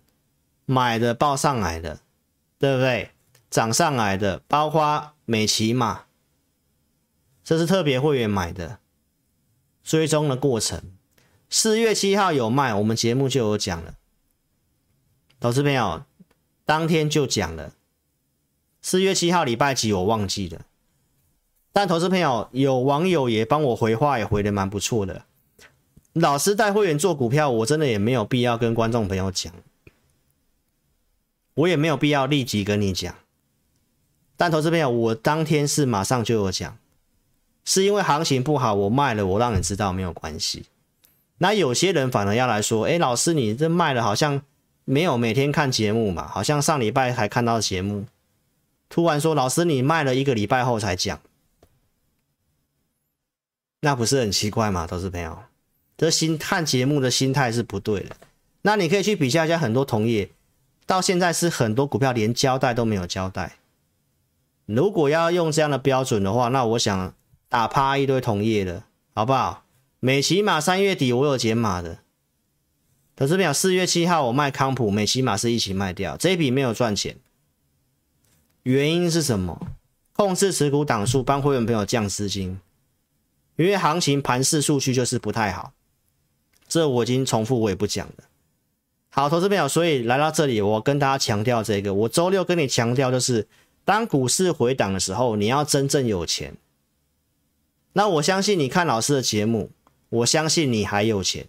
[0.66, 2.00] 买的报上来的，
[2.58, 3.10] 对不对？
[3.50, 6.04] 涨上来的，包括美琪玛，
[7.44, 8.78] 这是特别会员买的，
[9.82, 10.82] 追踪的过程。
[11.50, 13.96] 四月七号有卖，我们节目就有讲了。
[15.38, 16.04] 投资朋友，
[16.64, 17.74] 当天就讲了。
[18.80, 20.62] 四月七号礼拜几我忘记了，
[21.72, 25.26] 但投资朋友有网友也帮我回话，也回得蛮不错的。
[26.14, 29.52] 老师带会员做股票，我真的也没有必要跟观众朋友讲，
[31.54, 33.14] 我也没有必要立即跟你讲。
[34.36, 36.78] 但投资朋友，我当天是马上就有讲，
[37.64, 40.64] 是因为行情不好，我卖了，我让你知道没有关系。
[41.38, 44.42] 那有些人反而要来说，哎，老师，你这卖了好像
[44.84, 46.28] 没有每天看节目嘛？
[46.28, 48.06] 好像上礼拜才看到节目，
[48.88, 51.20] 突然说，老师你卖了一个礼拜后才讲，
[53.80, 54.86] 那不是很奇怪吗？
[54.86, 55.38] 都是朋友，
[55.96, 58.16] 这心看节目的心态是不对的。
[58.62, 60.30] 那你可以去比较一下，很多同业
[60.86, 63.56] 到现在是很多股票连交代都没有交代。
[64.66, 67.12] 如果要用这样的标准的话，那我想
[67.48, 69.64] 打趴一堆同业的，好不好？
[70.00, 72.00] 美琪玛三月底我有减码的，
[73.16, 77.16] 可是没有四月七号我卖康普，美琪玛是一起卖掉，这一笔没有赚钱，
[78.64, 79.68] 原因是什么？
[80.12, 82.60] 控制持股档数，帮会员朋友降资金，
[83.56, 85.72] 因为行情盘势数据就是不太好，
[86.68, 88.24] 这我已经重复我也不讲了。
[89.08, 93.48] 好，投资朋友，所以来到这里，我跟大家强调这个，我周六跟你强调就是，
[93.84, 96.54] 当股市回档的时候，你要真正有钱。
[97.94, 99.70] 那我相信你看老师的节目。
[100.10, 101.48] 我相信你还有钱，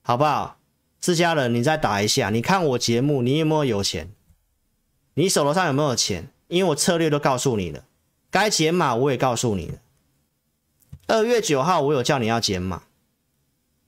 [0.00, 0.58] 好不好？
[0.98, 2.30] 自家人，你再打一下。
[2.30, 4.10] 你看我节目，你有没有有钱？
[5.12, 6.30] 你手头上有没有钱？
[6.48, 7.84] 因为我策略都告诉你了，
[8.30, 9.78] 该减码我也告诉你了。
[11.06, 12.84] 二月九号我有叫你要减码，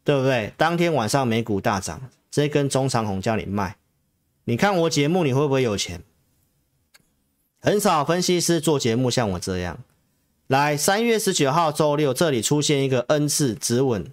[0.04, 0.52] 对不对？
[0.58, 3.78] 当天晚上美股大涨，这根中长红叫你卖。
[4.44, 6.02] 你看我节目，你会不会有钱？
[7.58, 9.78] 很少分析师做节目像我这样。
[10.48, 14.10] 来，三月十九号周六，这里出现一个 N 字止稳。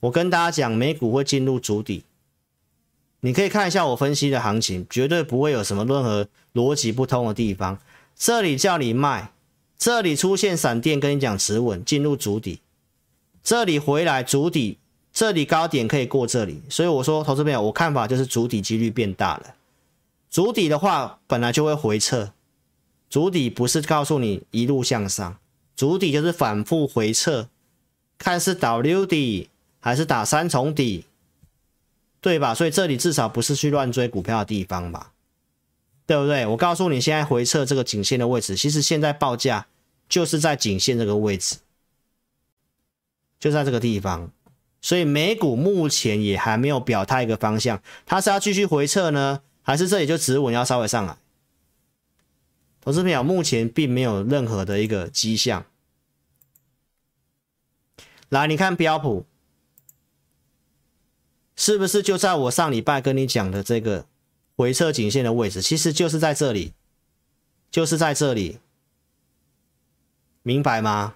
[0.00, 2.04] 我跟大家讲，美股会进入主底。
[3.20, 7.78] 你可以看一下我分析的行情，绝对不会有什么任何逻辑不通的地方。
[8.14, 9.32] 这里叫你卖，
[9.78, 12.60] 这里出现闪电，跟你讲止稳，进入主底。
[13.42, 14.76] 这里回来主底，
[15.10, 19.54] 这里高点可以过这里，所以我说，投资朋友，我看法就是主底几率变大了。
[20.28, 22.33] 主底的话，本来就会回撤。
[23.14, 25.38] 筑底不是告诉你一路向上，
[25.76, 27.48] 筑底就是反复回撤，
[28.18, 31.04] 看是 W 底还是打三重底，
[32.20, 32.52] 对吧？
[32.52, 35.12] 所以这里至少不是去乱追股票的地方吧，
[36.06, 36.44] 对不对？
[36.44, 39.68] 我告诉你，现在回撤这个颈线的位置，其实现在报价
[40.08, 41.58] 就是在颈线这个位置，
[43.38, 44.32] 就在这个地方，
[44.82, 51.16] 所以美股目前也还没有表态一个方向，它是要继续回撤呢，还是这里就止稳要稍微上来？
[52.84, 55.64] 投资朋友，目前并没有任何的一个迹象。
[58.28, 59.24] 来，你看标普，
[61.56, 64.04] 是不是就在我上礼拜跟你讲的这个
[64.54, 65.62] 回撤颈线的位置？
[65.62, 66.74] 其实就是在这里，
[67.70, 68.58] 就是在这里，
[70.42, 71.14] 明白吗？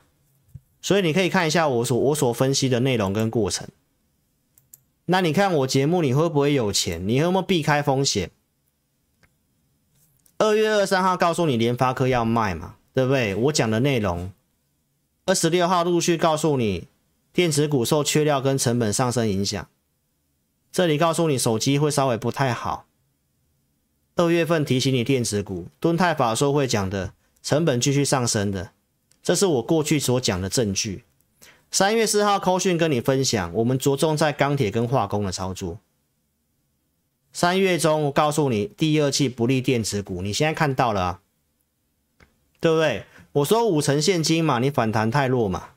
[0.80, 3.68] 所以你可以看一下我所我所分析的内容跟过程。
[5.04, 7.06] 那你看我节目，你会不会有钱？
[7.06, 8.30] 你会不会避开风险？
[10.38, 13.34] 二月二三号告诉你联发科要卖嘛，对不对？
[13.34, 14.32] 我讲的内容，
[15.26, 16.86] 二十六号陆续告诉你
[17.32, 19.68] 电子股受缺料跟成本上升影响。
[20.70, 22.86] 这里告诉你手机会稍微不太好。
[24.14, 28.70] 二月份提醒你电子股，敦泰法说会讲的成本继续上升的，
[29.20, 31.02] 这是我过去所讲的证据。
[31.72, 35.80] 三月四号扣讯跟你分享，我们着重在钢铁跟化工的操作。
[37.38, 41.20] 三月中，我告诉你，第二季不利电子股，你现在看到了啊，
[42.58, 43.04] 对不对？
[43.30, 45.68] 我说五成现金嘛，你反弹太弱嘛，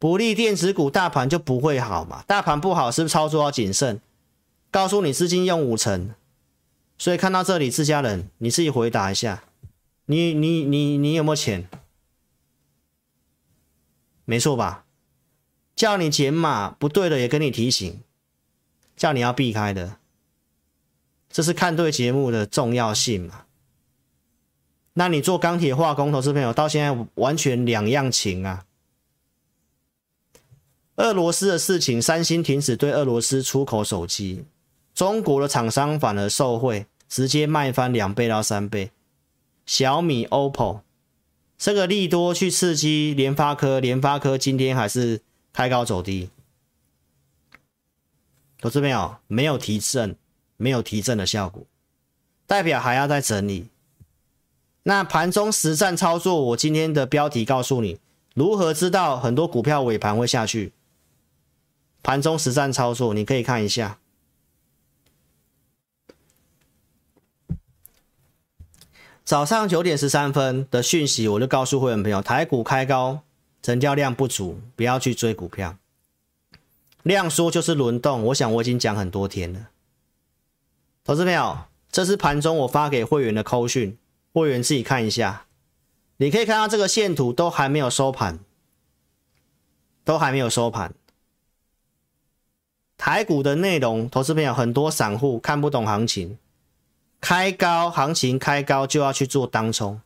[0.00, 2.24] 不利电子股，大盘就不会好嘛。
[2.26, 4.00] 大盘不好，是不是操作要谨慎？
[4.72, 6.12] 告诉你资金用五成，
[6.98, 9.44] 所以看到这里，自家人，你自己回答一下，
[10.06, 11.68] 你你你你有没有钱？
[14.24, 14.84] 没错吧？
[15.76, 18.00] 叫你减码不对的，也跟你提醒。
[18.96, 19.98] 叫你要避开的，
[21.30, 23.44] 这是看对节目的重要性嘛？
[24.94, 28.64] 那你做钢铁化工投资朋友到现在完全两样情啊！
[30.96, 34.46] 俄罗斯的事情，三星停止对俄罗斯出口手机，
[34.94, 38.90] 中国的厂商反而受惠，直接卖翻两倍到三倍。
[39.66, 40.80] 小米、OPPO
[41.58, 45.20] 这个利多去刺激联发科，联发科今天还是
[45.52, 46.30] 开高走低。
[48.60, 50.16] 投资朋友没有提振，
[50.56, 51.64] 没有提振的效果，
[52.46, 53.68] 代表还要再整理。
[54.84, 57.98] 那盘中实战操作，我今天的标题告诉你
[58.34, 60.72] 如何知道很多股票尾盘会下去。
[62.02, 63.98] 盘中实战操作，你可以看一下。
[69.24, 73.22] 早上九点十三分的讯息，我就告诉会员朋友，台股开高，
[73.60, 75.76] 成交量不足，不要去追股票。
[77.06, 79.68] 量缩就是轮动，我想我已经讲很多天了。
[81.04, 83.96] 投资朋友，这是盘中我发给会员的扣讯，
[84.32, 85.46] 会员自己看一下。
[86.16, 88.40] 你可以看到这个线图都还没有收盘，
[90.02, 90.94] 都还没有收盘。
[92.98, 96.36] 台股的内容，投资朋友很多散户看不懂行情，
[97.20, 100.00] 开高行情开高就要去做当冲。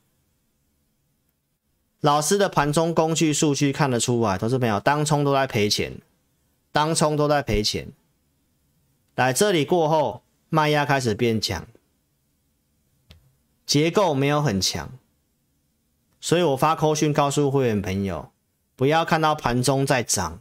[2.03, 5.99] 老师的盘中工具数据看得出来，投资朋友当冲都在赔钱。
[6.73, 7.89] 当冲都在赔钱，
[9.15, 11.67] 来这里过后，卖压开始变强，
[13.67, 14.93] 结构没有很强，
[16.21, 18.31] 所以我发扣讯告诉会员朋友，
[18.77, 20.41] 不要看到盘中在涨，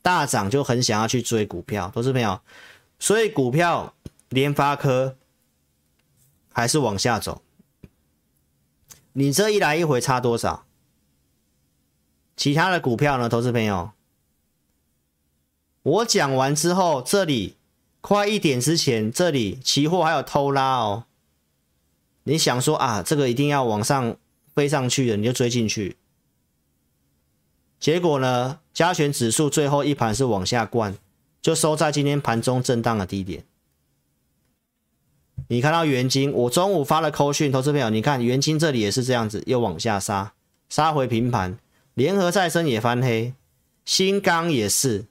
[0.00, 2.40] 大涨就很想要去追股票，投资朋友，
[2.98, 3.94] 所以股票
[4.30, 5.16] 联发科
[6.52, 7.42] 还是往下走，
[9.12, 10.64] 你这一来一回差多少？
[12.36, 13.92] 其他的股票呢，投资朋友？
[15.82, 17.56] 我讲完之后，这里
[18.00, 21.04] 快一点之前，这里期货还有偷拉哦。
[22.24, 24.16] 你想说啊，这个一定要往上
[24.54, 25.96] 飞上去的，你就追进去。
[27.78, 30.96] 结果呢，加权指数最后一盘是往下灌，
[31.40, 33.44] 就收在今天盘中震荡的低点。
[35.48, 40.34] 你看到元晶，我中午发了扣讯，投资朋友，你看元晶这里也是这样子，又往下杀，
[40.68, 41.58] 杀回平盘。
[41.94, 43.32] 联合再生也翻黑，
[43.86, 45.06] 新钢也是。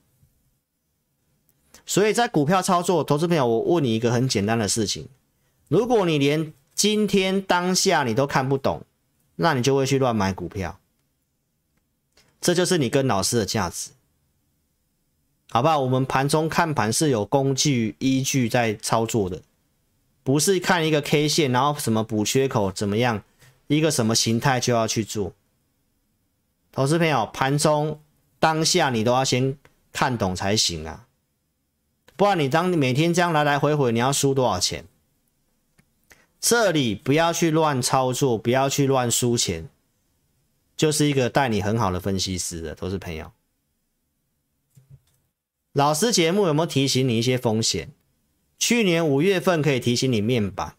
[1.89, 5.07] 所以在股票操作，投资朋友，我问你一个很简单的事情：
[5.69, 8.83] 如果你连今天当下你都看不懂，
[9.37, 10.79] 那你就会去乱买股票。
[12.39, 13.89] 这就是你跟老师的价值，
[15.49, 15.79] 好不好？
[15.79, 19.41] 我们盘中看盘是有工具依据在操作的，
[20.21, 23.23] 不是看一个 K 线，然后什么补缺口怎么样，
[23.65, 25.33] 一个什么形态就要去做。
[26.71, 27.99] 投资朋友，盘中
[28.37, 29.57] 当下你都要先
[29.91, 31.07] 看懂才行啊。
[32.19, 34.83] 不然你当你每天这样来来回回，你要输多少钱？
[36.41, 39.69] 这里不要去乱操作，不要去乱输钱，
[40.75, 43.31] 就是一个带你很好的分析师的，都是朋友。
[45.71, 47.89] 老师节目有没有提醒你一些风险？
[48.57, 50.75] 去年五月份可以提醒你面板，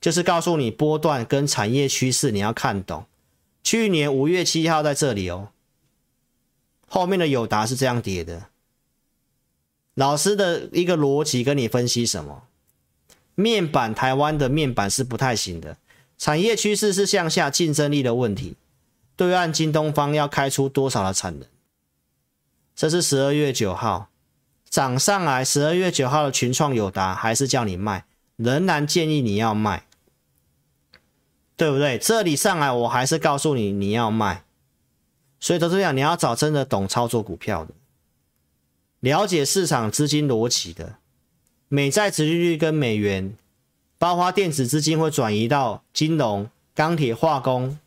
[0.00, 3.04] 就是告诉你波段跟产业趋势你要看懂。
[3.62, 5.50] 去年五月七号在这里哦，
[6.86, 8.46] 后面的友达是这样跌的。
[10.00, 12.44] 老师的一个逻辑跟你分析什么？
[13.34, 15.76] 面板台湾的面板是不太行的，
[16.16, 18.56] 产业趋势是向下，竞争力的问题。
[19.14, 21.46] 对岸京东方要开出多少的产能？
[22.74, 24.08] 这是十二月九号
[24.70, 29.84] 涨上来，十二月九号的群创友达还是叫你卖，仍然建议你要卖，
[31.58, 31.98] 对不对？
[31.98, 34.44] 这里上来我还是告诉你你要卖，
[35.38, 37.74] 所以都这样，你要找真的懂操作股票的，
[39.00, 40.96] 了解市场资金逻辑的，
[41.68, 43.36] 美债殖利率跟美元，
[43.98, 47.78] 包括电子资金会转移到金融、钢铁、化工。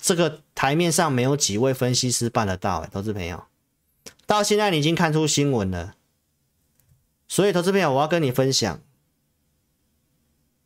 [0.00, 3.44] 这个台面上没有几位分析师办得到，哎，投资朋友，
[4.26, 5.94] 到现在你已经看出新闻了，
[7.28, 8.80] 所以投资朋友，我要跟你分享，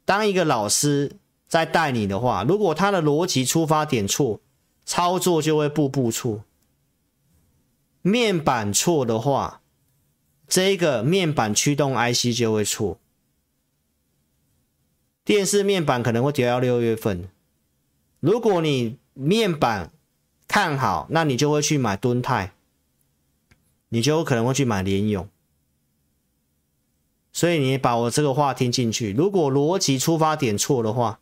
[0.04, 1.16] 当一个老师
[1.48, 4.40] 在带你的话，如果他的逻辑出发点错，
[4.84, 6.44] 操作就会步步错。
[8.08, 9.60] 面板错的话，
[10.46, 13.00] 这个面板驱动 IC 就会错，
[15.24, 17.28] 电视面板可能会跌到六月份，
[18.20, 18.98] 如果你。
[19.18, 19.92] 面板
[20.46, 22.52] 看好，那你就会去买敦泰，
[23.88, 25.26] 你就有可能会去买联咏。
[27.32, 29.14] 所以你把我这个话听进去。
[29.14, 31.18] 如果逻辑出发点错的话，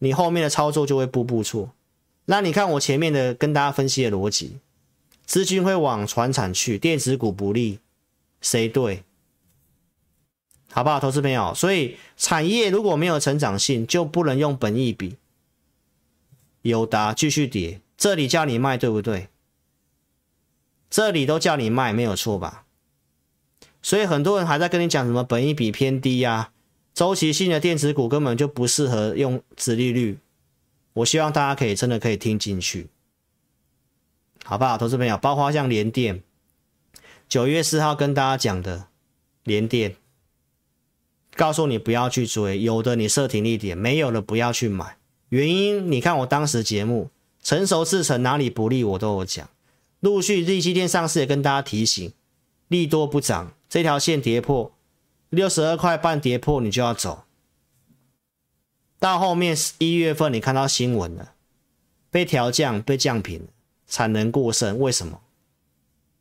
[0.00, 1.70] 你后面的操作就会步步错。
[2.24, 4.58] 那你看我前面的跟大家分析的逻辑，
[5.32, 7.78] 资金会往传产去，电子股不利，
[8.42, 9.02] 谁对？
[10.70, 11.54] 好不好，投资朋友？
[11.54, 15.16] 所以产业如果没有成长性，就不能用本益比。
[16.60, 19.28] 友达继续跌，这里叫你卖对不对？
[20.90, 22.66] 这里都叫你卖，没有错吧？
[23.80, 26.52] 所以很多人还在跟你讲什么本益比偏低呀、
[26.92, 30.18] 周期性的电子股根本就不适合用殖利率。
[30.92, 32.88] 我希望大家可以真的可以听进去，
[34.44, 34.76] 好不好？
[34.76, 36.22] 投资朋友，包括像联电，
[37.28, 38.88] 九月四号跟大家讲的
[39.44, 39.96] 联电，
[41.34, 44.98] 告诉你不要去追，有的你设停利点，没有的不要去买。
[45.28, 47.10] 原因，你看我当时节目
[47.42, 49.48] 成熟制成哪里不利，我都有讲。
[50.00, 52.12] 陆续利基电上市也跟大家提醒，
[52.68, 54.72] 利多不涨，这条线跌破
[55.30, 57.24] 六十二块半跌破，你就要走。
[58.98, 61.32] 到后面一月份，你看到新闻了，
[62.10, 63.48] 被调降，被降评，
[63.92, 65.20] 产能过剩，为什么？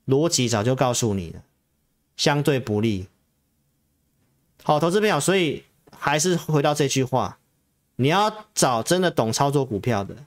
[0.05, 1.41] 逻辑早就告诉你了，
[2.17, 3.07] 相对不利。
[4.61, 5.63] 好，投资朋友，所以
[5.97, 7.39] 还是回到这句话。
[7.95, 10.17] 你要找真的懂操作股票的，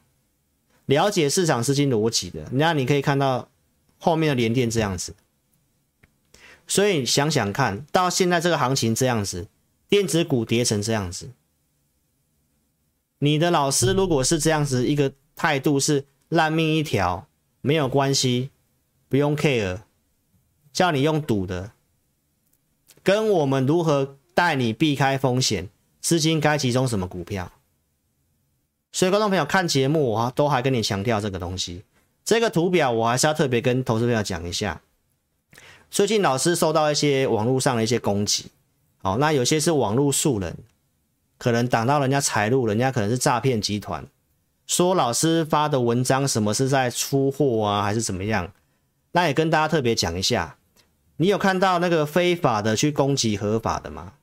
[0.87, 3.51] 了解市场资金逻辑的，那你可以看到
[3.99, 5.15] 后面的联电这样子。
[6.67, 9.49] 所以想想看到现在这个行情这样子，
[9.91, 11.29] 电子股跌成这样子，
[13.19, 17.27] 你的老师如果是这样子一个态度是烂命一条，
[17.67, 18.51] 没有关系，
[19.09, 19.81] 不用 care，
[20.71, 21.73] 叫你用赌的，
[23.03, 27.51] 跟我们如何带你避开风险，资金该集中什么股票？
[28.93, 31.85] 所以，观众朋友看节目，我都还跟你强调这个东西。
[32.23, 34.83] 这个图表我还是要特别跟投资朋友讲一下。
[35.91, 38.51] 最近老师收到一些网络上的一些攻击，
[39.01, 40.55] 哦，那有些是网络素人，
[41.39, 44.07] 可能挡到人家财路，人家可能是诈骗集团，
[44.67, 48.53] 说老师发的文章什么是在出货啊，还是怎么样？
[49.13, 50.57] 那也跟大家特别讲一下，
[51.19, 54.15] 你有看到那个非法的去攻击合法的吗？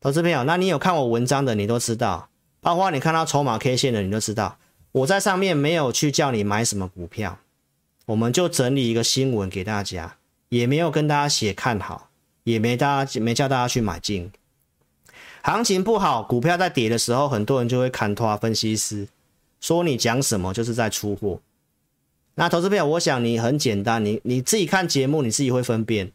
[0.00, 2.28] 投资朋友，那你有看我文章的，你都知道。
[2.60, 4.58] 包括你看到筹码 K 线的，你都知道
[4.92, 7.38] 我在上面没有去叫你买什么股票，
[8.06, 10.16] 我们就整理一个新闻给大家，
[10.48, 12.10] 也没有跟大家写看好，
[12.44, 14.30] 也没大家没叫大家去买进。
[15.42, 19.08] 行情不好，股票在跌的时候，很多人就会看拖分析师
[19.60, 21.40] 说你讲什么就是在出货。
[22.34, 26.12] 那投资朋友，我想你很简单，你你自己看节目，你自己会分辨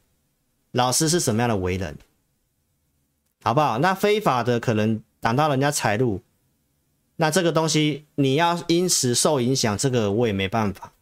[0.72, 1.98] 老师是什么样的为人，
[3.44, 3.80] 好不好？
[3.80, 6.22] 那非法的可能挡到人家财路。
[7.18, 10.94] 那这个东西你要因此受影响，这个我也没办法，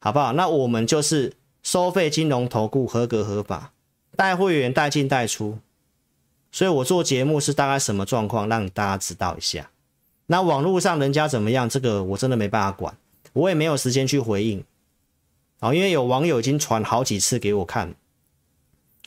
[0.00, 0.32] 好不好？
[0.32, 3.72] 那我们就是收费金融投顾合格合法，
[4.16, 5.58] 带会员带进带出，
[6.52, 9.70] 所以我做节目是大概什么状况，让大家知道一下。
[10.26, 12.96] 那网络上人家怎么样，这个我真的没办法管，
[13.32, 14.62] 我也没有时间去回应，
[15.58, 17.94] 啊，因为有网友已经传好几次给我看，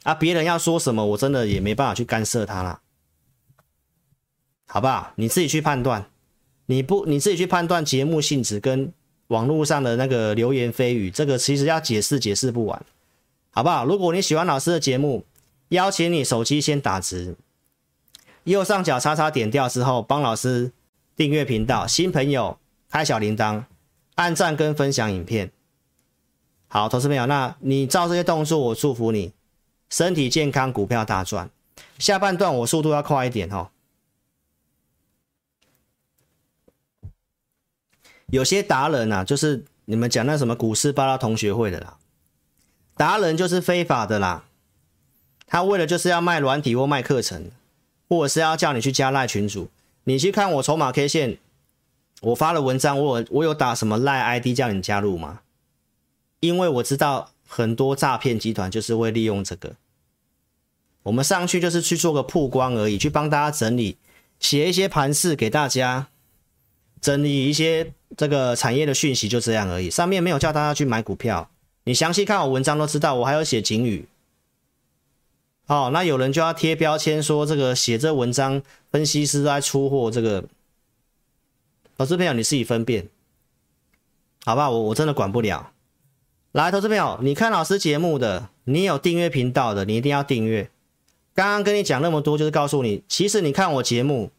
[0.04, 2.82] 啊，别人要说什么，我真的也没办法去干涉他啦。
[4.68, 5.14] 好不好？
[5.16, 6.08] 你自己去判断，
[6.66, 8.92] 你不你自己去判断节目性质跟
[9.28, 12.84] 网络上的那个流言蜚语，这个其实要解释解释不完，
[13.52, 13.86] 好不好？
[13.86, 15.24] 如果你喜欢老师的节目，
[15.70, 17.36] 邀请你手机先打直，
[18.44, 20.72] 右上角叉叉点掉之后，帮老师
[21.16, 22.60] 订阅频道，新朋友
[22.90, 23.64] 开小铃铛，
[24.16, 25.52] 按赞跟分享影片，
[26.68, 29.34] 好，投资朋友，那你照这些动作，我祝福你
[29.90, 31.50] 身体健康，股票大赚。
[31.98, 33.70] 下半段我速度要快一点哦。
[38.28, 41.98] 有些达人啊，就是你们讲那什么股市巴拉同学会的啦，
[42.96, 44.46] 达人就是非法的啦。
[45.48, 47.52] 他为了就是要卖软体或卖课程，
[48.10, 49.70] 或者是要叫你去加赖群组，
[50.06, 51.38] 你去看我筹码 K 线，
[52.22, 55.42] 我发了文章，我我有打什么赖 ID 叫你加入吗？
[56.40, 59.76] 因为我知道很多诈骗集团就是会利用这个，
[61.04, 63.98] 我们上去就是去做个曝光而已，去帮大家整理，
[64.40, 66.08] 写一些盘势给大家，
[67.00, 69.90] 整理一些这个产业的讯息，就这样而已。
[69.90, 71.50] 上面没有叫大家去买股票，
[71.84, 74.08] 你详细看我文章都知道，我还有写警语。
[75.68, 78.62] 哦，那有人就要贴标签说这个写这文章
[78.92, 80.44] 分析师在出货，这个
[81.98, 83.08] 投资朋友你自己分辨，
[84.46, 84.70] 好吧？
[84.70, 85.72] 我我真的管不了。
[86.52, 90.70] 来，投资朋友，你看老师节目的，你有订阅频道的，你一定要订阅。
[91.34, 94.30] 刚刚跟你讲那么多，就是告诉你，其实你看我节目，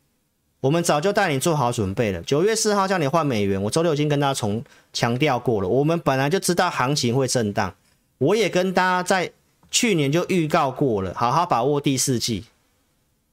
[0.61, 2.23] 我们早就带你做好准备了。
[2.23, 4.63] 九月四号叫你换美元，我周六已经跟大家重
[4.93, 7.75] 强调过了，我们本来就知道行情会震荡，
[8.19, 9.33] 我也跟大家在。
[9.77, 12.47] 去年就预告过了，好好把握第四季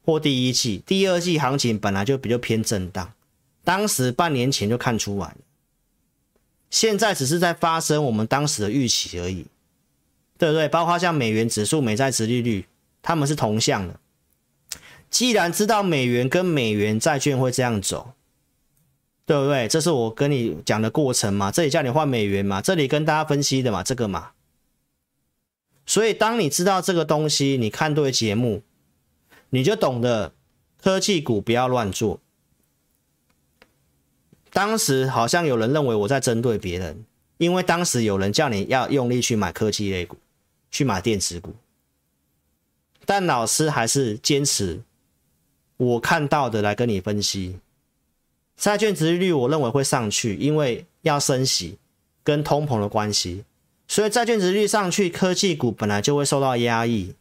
[0.04, 3.14] 或第一季，第二季行情本来就比较偏震荡，
[3.64, 5.38] 当时半年前就看出来了，
[6.70, 9.46] 现在只是在发生我们当时的预期而已，
[10.38, 10.68] 对不对？
[10.68, 12.66] 包括像美元指数、美债殖利率，
[13.02, 13.98] 他们是同向的。
[15.10, 18.12] 既然知道美元跟美元债券会这样走，
[19.26, 19.70] 对不对？
[19.70, 24.32] 这是我跟你讲的过程嘛，这里叫你换美元嘛，这里跟大家分析的嘛，这个嘛。
[25.86, 28.64] 所以，当你知道这个东西，你看对节目，
[29.50, 30.34] 你就懂得
[30.82, 32.20] 科技股不要乱做。
[34.50, 37.04] 当时好像有人认为我在针对别人，
[37.38, 40.16] 因为当时有人叫你要用力去买科技类股，
[40.72, 41.54] 去买电子股，
[43.06, 44.82] 但老师还是坚持
[45.76, 47.60] 我看到的来跟你分析。
[48.56, 51.78] 债券殖利率我认为会上去，因为要升息
[52.24, 53.44] 跟通膨的关系。
[53.94, 57.14] 所以债券值率上去，科技股本来就会受到压抑。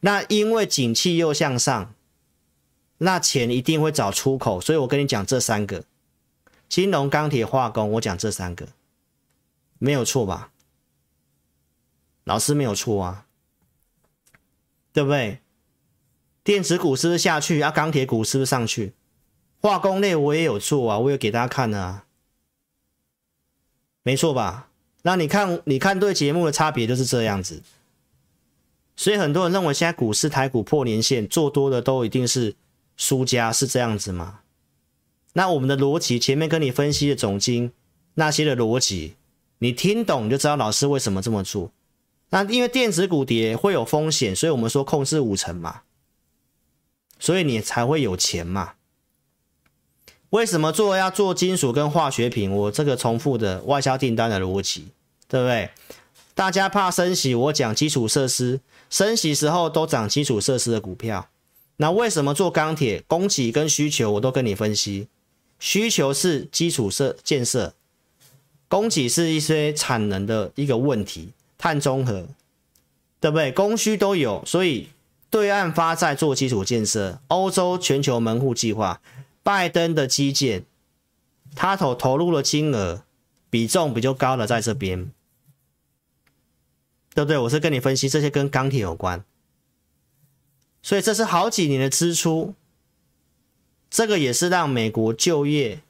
[0.00, 1.94] 那因为景气又向上，
[2.98, 4.60] 那钱一定会找出口。
[4.60, 5.86] 所以我跟你讲这三个：
[6.68, 7.92] 金融、钢铁、化工。
[7.92, 8.68] 我讲这三个，
[9.78, 10.52] 没有错吧？
[12.24, 13.24] 老师没有错啊，
[14.92, 15.40] 对不对？
[16.44, 17.70] 电子股是不是下去啊？
[17.70, 18.92] 钢铁股是不是上去？
[19.62, 22.04] 化工类我也有做啊，我有给大家看啊，
[24.02, 24.66] 没错吧？
[25.02, 27.62] 那你看，你看对节目的差别就是这样子，
[28.96, 32.54] 所以很多人认为现在股市台股破年线，做多的都一定是
[32.96, 34.40] 输家，是这样子吗？
[35.32, 37.72] 那我们的逻辑前面跟你分析的总经
[38.14, 39.14] 那些的逻辑，
[39.58, 41.72] 你听懂你就知道老师为什么这么做。
[42.30, 45.82] 那因为电子股跌会有风险，所以我们说控制五成嘛，
[47.18, 48.74] 所以你才会有钱嘛。
[50.30, 52.50] 为什么做要做金属跟化学品？
[52.52, 54.86] 我这个重复的外销订单的逻辑，
[55.28, 55.70] 对不对？
[56.34, 61.28] 大家怕升息，我讲基础设施，升息时候都涨基础设施的股票。
[61.78, 63.02] 那为什么做钢铁？
[63.08, 65.08] 供给跟需求我都跟你分析，
[65.58, 67.74] 需求是基础设建设，
[68.68, 72.28] 供给是一些产能的一个问题，碳中和，
[73.18, 73.50] 对不对？
[73.50, 74.90] 供需都有，所以
[75.28, 79.00] 对岸发债做基础建设，欧洲全球门户计划。
[79.42, 80.64] 拜登的基建，
[81.54, 83.04] 他投投入的金额
[83.48, 85.10] 比重比较高的在这边，
[87.14, 87.38] 对不对？
[87.38, 89.24] 我是跟你分析这些跟钢铁有关，
[90.82, 92.54] 所以这是好几年的支出，
[93.90, 95.80] 这个也是让美国就业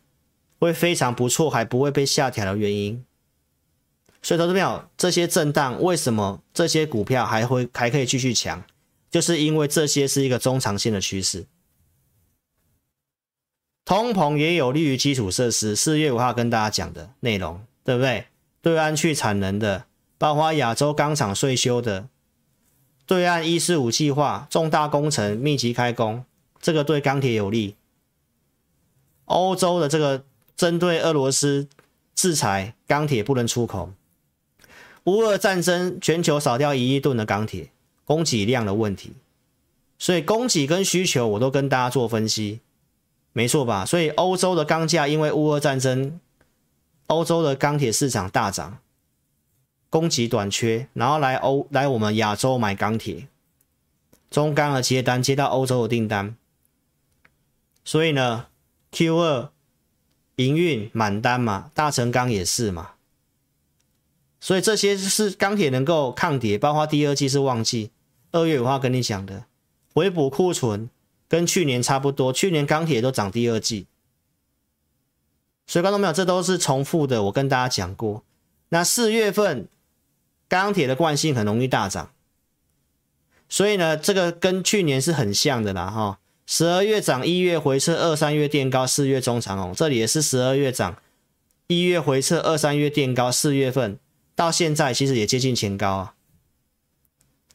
[0.59, 3.05] 会非常不错，还不会被下调的原因。
[4.23, 8.63] 所以投资朋友，这些震荡为什么这些股票还会还可以继续强？
[9.11, 11.47] 就是因为这些是一个中长线的趋势。
[13.85, 15.75] 通膨也有利于基础设施。
[15.75, 18.27] 四月五号跟大家讲的内容，对不对？
[18.63, 19.87] 对岸去产能的，
[20.19, 22.09] 包括亚洲钢厂税修的，
[23.07, 26.25] 对岸一四五计划重大工程密集开工，
[26.61, 27.75] 这个对钢铁有利。
[29.25, 30.25] 欧洲的这个
[30.55, 31.69] 针对俄罗斯
[32.15, 33.93] 制裁，钢铁不能出口。
[35.05, 37.71] 乌俄战争，全球少掉一亿吨的钢铁，
[38.05, 39.15] 供给量的问题。
[39.99, 42.61] 所以供给跟需求，我都跟大家做分析。
[43.33, 43.85] 没错吧？
[43.87, 46.19] 所以欧洲的钢价因为乌俄战争，
[47.07, 48.79] 欧洲的钢铁市场大涨，
[49.89, 53.29] 供给短缺，然后来欧来我们亚洲买钢铁，
[54.31, 56.37] 中钢的接单接到欧洲的订单，
[57.85, 58.47] 所以呢
[58.91, 59.51] ，Q 二
[60.37, 62.93] 营运满单嘛，大成钢也是嘛，
[64.41, 67.93] 所以这些是钢铁能够抗跌，包括第二季是旺季，
[68.33, 69.45] 二月五号跟你讲的
[69.95, 70.89] 回补库存，
[71.31, 73.87] 跟去年差不多，去年钢铁都涨第二季，
[75.65, 78.25] 所以观众朋友，这都是重复的，我跟大家讲过。
[78.71, 79.69] 那四月份
[80.49, 82.11] 钢铁的惯性很容易大涨，
[83.49, 86.19] 所以呢，这个跟去年是很像的啦，哈。
[86.47, 91.01] 十二月涨，一月回撤，二三月垫高，四月中长红，这里也是十二月涨，
[91.69, 93.97] 一月回撤，二三月垫高，四月份
[94.35, 96.15] 到现在其实也接近前高啊，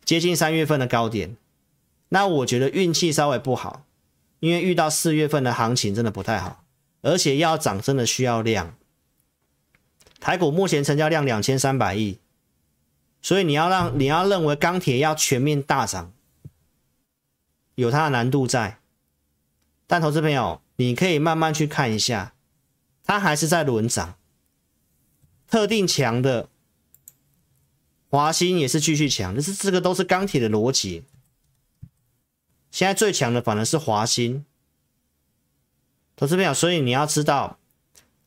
[0.05, 1.35] 接近三月份的高点。
[2.09, 3.85] 那我觉得运气稍微不好，
[4.39, 6.63] 因为遇到四月份的行情真的不太好，
[7.01, 8.75] 而且要涨真的需要量。
[10.19, 12.19] 台股目前成交量两千三百亿，
[13.21, 16.13] 所以你要让你要认为钢铁要全面大涨，
[17.75, 18.79] 有它的难度在。
[19.87, 22.33] 但投资朋友，你可以慢慢去看一下，
[23.03, 24.15] 它还是在轮涨，
[25.47, 26.49] 特定强的
[28.09, 31.03] 华兴也是继续强，就是这个都是钢铁的逻辑。
[32.75, 34.43] 现在最强的反而是华兴，
[36.17, 37.57] 投资朋友，所以你要知道，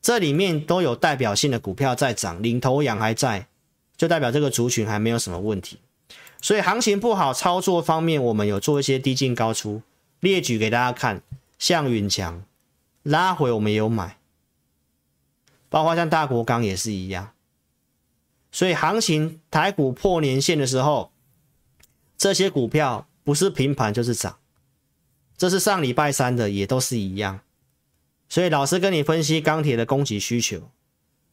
[0.00, 3.46] 这里面都有代表性的股票在涨，领头羊还在，
[3.94, 5.80] 就代表这个族群还没有什么问题。
[6.40, 9.82] 所以行情不好，操作方面我们有做一些低进高出，
[10.20, 11.20] 列举给大家看。
[11.58, 12.42] 像允强
[13.02, 14.16] 拉回，我们也有买，
[15.68, 17.32] 包括像大国钢也是一样。
[18.50, 21.12] 所以行情台股破年线的时候，
[22.16, 24.37] 这些股票不是平盘就是涨。
[25.38, 27.40] 这是上礼拜三的，也都是一样。
[28.28, 30.68] 所以老师跟你分析钢铁的供给需求，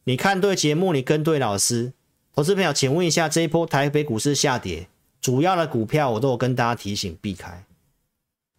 [0.04, 1.92] 你看对节目，你跟对老师。
[2.32, 4.88] 投资朋友，请问一下，这一波台北股市下跌，
[5.20, 7.64] 主要的股票我都有跟大家提醒避开。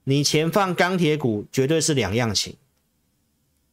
[0.03, 2.55] 你钱放钢铁股绝对是两样情。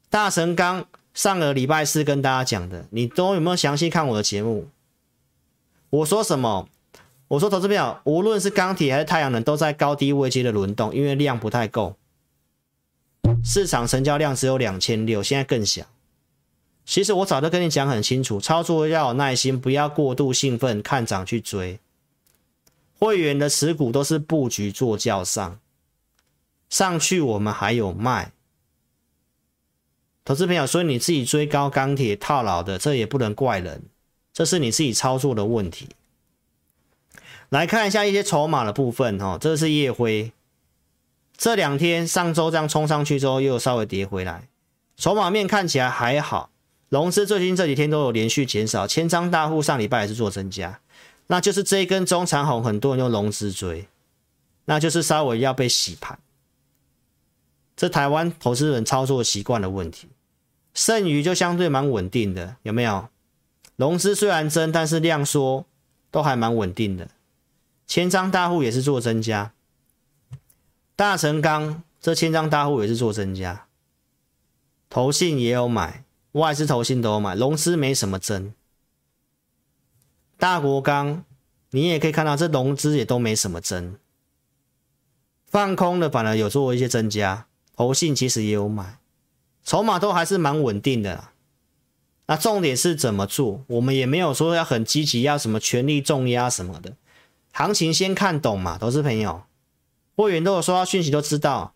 [0.08, 4.68] 大成钢上个礼拜四跟大家讲的，你都有没有详细看我的节目？
[5.90, 6.68] 我说什么？
[7.28, 11.96] 我说投资朋友，无论是钢铁还是太阳能，都在高低位阶的轮动，因为量不太够，
[13.42, 15.86] 市场成交量只有两千六，现在更小。
[16.84, 21.80] 其实我早就跟你讲很清楚，操作要有耐心，不要过度兴奋看涨去追。
[22.98, 25.58] 会员的持股都是布局做叫上。
[26.68, 28.32] 上去我们还有卖，
[30.24, 33.84] 投资朋友，所以你自己追高钢铁套牢的，这也不能怪人，
[34.32, 35.88] 这是你自己操作的问题。
[37.55, 40.32] 来看一下一些筹码的部分，哈，这是夜辉，
[41.36, 44.48] 这两天上周这样冲上去之后，又稍微跌回来，
[44.96, 46.50] 筹码面看起来还好，
[46.88, 50.80] 融资最近这几天都有连续减少，千张大户上礼拜也是做增加，
[51.28, 53.86] 那就是这一根中长红，很多人用融资追，
[54.64, 56.18] 那就是稍微要被洗盘。
[57.76, 60.09] 这台湾投资人操作习惯的问题，
[60.74, 63.07] 剩余就相对蛮稳定的，有没有？
[63.76, 65.64] 融资虽然增，但是量缩
[66.11, 67.09] 都还蛮稳定的。
[67.87, 69.53] 千张大户也是做增加，
[70.97, 73.66] 大成钢这千张大户也是做增加，
[74.89, 78.53] 投信也有买，外资投信都有买，融资没什么增。
[80.37, 81.24] 大国钢
[81.70, 83.97] 你也可以看到，这融资也都没什么增，
[85.47, 87.47] 放空的反而有做一些增加。
[87.76, 88.99] 投信其实也有买，
[89.64, 91.32] 筹码都还是蛮稳定的啦。
[92.26, 93.64] 那重点是怎么做？
[93.66, 96.97] 我们也没有说要很积极，要什么全力重压什么的。
[97.55, 99.44] 行情先看懂嘛，投资朋友，
[100.16, 101.72] 会员都有收到讯息都知道，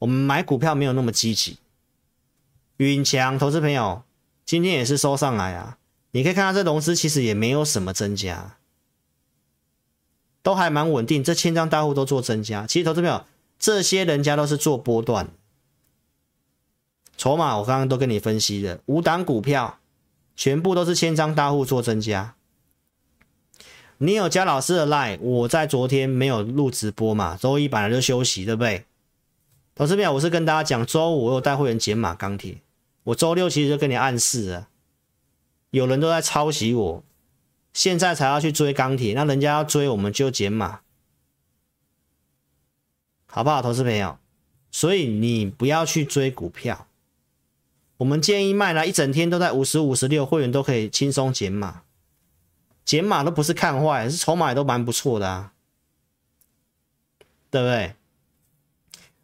[0.00, 1.56] 我们买股票没有那么积极。
[2.76, 4.02] 允强投资朋友
[4.44, 5.78] 今天也是收上来啊，
[6.10, 8.58] 你可以看到这融资其实也没有什么增加，
[10.42, 11.24] 都还蛮稳定。
[11.24, 13.24] 这千张大户都做增加，其实投资朋友。
[13.58, 15.30] 这些人家都是做波段，
[17.16, 19.80] 筹码我刚刚都跟你分析了，五档股票
[20.36, 22.36] 全部都是千张大户做增加。
[23.98, 28.84] 你有加老师的 line，我在昨天没有录直播嘛，周一本来就休息，对不对？
[29.74, 32.58] 投资票我是跟大家讲，周五我有带会员减码钢铁，
[33.04, 34.68] 我周六其实就跟你暗示了，
[35.70, 37.04] 有人都在抄袭我，
[37.72, 40.80] 现在才要去追钢铁，那人家要追我们就减码。
[43.26, 44.18] 好不好，投资朋友？
[44.70, 46.86] 所以你不要去追股票。
[47.98, 51.82] 我们建议卖了一整天都在五十五十六，会员都可以轻松减码，
[52.88, 55.52] 减码都不是看坏，是筹码也都蛮不错的啊，
[57.50, 57.94] 对不对？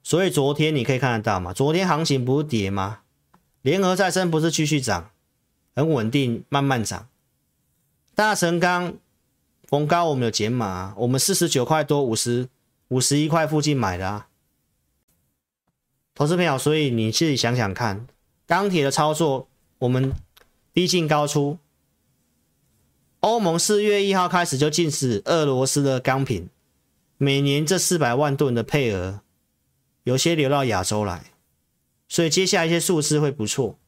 [0.03, 3.01] 所以昨天你可以看得到嘛，昨天行情不是跌吗？
[3.63, 5.13] 联合再生不是继续涨，
[5.75, 7.09] 很稳定，慢慢涨。
[8.15, 8.99] 大成钢
[9.67, 12.51] 逢高我们有减码，我们四十九块多五十。
[12.89, 14.29] 五十一块附近买的啊，
[16.15, 18.07] 投资朋友，所以你自己想想看，
[18.47, 19.49] 钢铁的操作，
[19.79, 20.13] 我们
[20.75, 21.59] 低进高出
[23.25, 26.51] 欧盟四月一号开始就禁止俄罗斯的钢品，
[27.17, 29.23] 每年这四百万吨的配额，
[30.03, 31.33] 有些流到亚洲来，
[32.07, 33.79] 所以接下来一些数字会不错。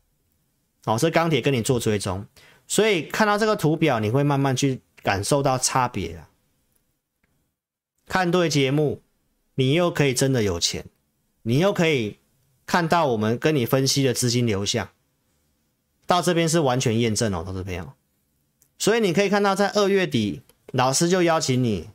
[0.87, 2.25] 哦，这钢铁跟你做追踪，
[2.67, 6.31] 所以看到这个图表，你会慢慢去感受到差别啊。
[8.07, 9.03] 看对节目，
[9.57, 10.87] 你又可以真的有钱，
[11.43, 12.17] 你又可以
[12.65, 14.89] 看到我们跟你分析的资金流向，
[16.07, 17.93] 到这边是完全验证哦，投资朋友。
[18.79, 21.89] 所以你可以看到，在二月底，老师就邀请你，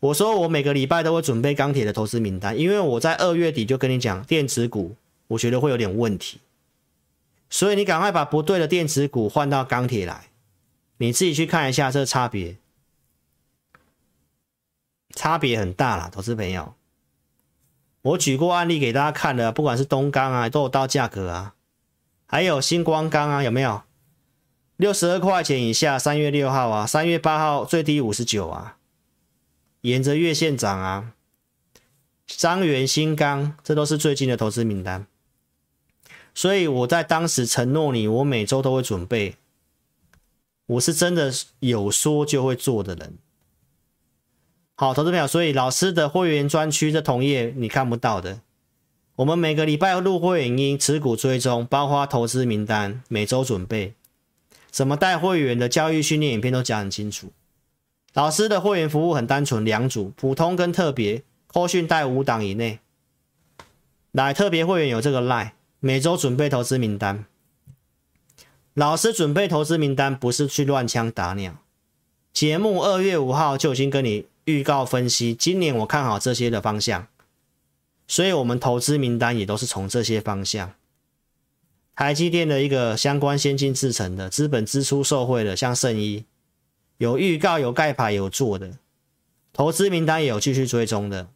[0.00, 4.94] 我说我每个礼拜都会准备钢铁的投资名单，因为我在二月底就跟你讲电子股，
[5.28, 6.38] 我觉得会有点问题，
[7.48, 10.26] 所以你赶快把不对的电子股换到钢铁来，
[10.98, 12.56] 你自己去看一下这差别，
[15.14, 16.74] 差别很大啦，投资朋友。
[18.02, 21.54] 我举过案例给大家看的，不管是东钢啊，都有到价格啊，
[22.26, 23.82] 还有星光钢啊，有没有？
[24.76, 28.76] 六十二块钱以下，三月六号啊，三月八号最低五十九啊，
[29.80, 31.12] 沿着月线涨啊。
[32.26, 35.06] 彰源新钢，这都是最近的投资名单。
[36.34, 39.36] 所以我在当时承诺你，我每周都会准备。
[40.66, 43.16] 我是真的有说就会做的人。
[44.74, 48.40] 好，投资朋友，所以老师的会员专区这同业你看不到的，
[49.14, 53.94] 我们每个礼拜录会员音，持股追踪，包括投资名单，每周准备。
[54.76, 57.32] 怎么带会员的教育训练影片都讲很清楚。
[58.12, 62.80] 老师的会员服务很单纯，两组，普通跟特别，扣讯带五档以内。
[64.12, 67.24] 来，特别会员有这个 line，每周准备投资名单。
[68.74, 71.56] 老师准备投资名单不是去乱枪打鸟。
[72.34, 77.06] 节目二月五号就已经跟你预告分析，今年我看好这些的方向，
[78.06, 80.74] 所以我们投资名单也都是从这些方向。
[81.96, 86.26] 台积电的一个相关先进制程的资本支出受惠的，像圣一
[86.98, 88.78] 有预告、有盖牌、有做的，
[89.54, 91.30] 投资名单也有继续追踪的，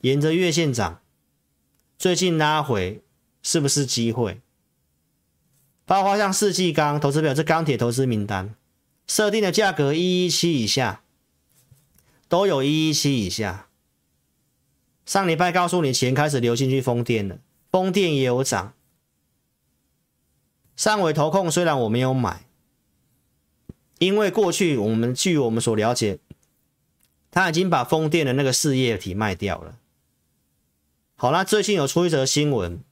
[0.00, 1.00] 沿着月线涨，
[1.96, 3.00] 最近拉回
[3.40, 4.40] 是不是机会？
[5.84, 8.52] 包括像世纪钢投资表，这钢铁投资名单
[9.06, 11.02] 设定的价格一一七以下，
[12.28, 13.68] 都有一一七以下。
[15.06, 17.38] 上礼拜告诉你钱开始流进去风电了。
[17.72, 18.74] 风电也有涨，
[20.76, 22.44] 上尾投控虽然我没有买，
[23.98, 26.18] 因为过去我们据我们所了解，
[27.30, 29.78] 他已经把风电的那个事业体卖掉了。
[31.16, 32.84] 好，那最近有出一则新闻，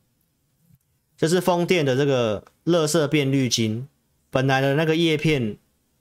[1.14, 3.86] 就是风电的这个垃圾变绿金，
[4.30, 5.58] 本来的那个叶片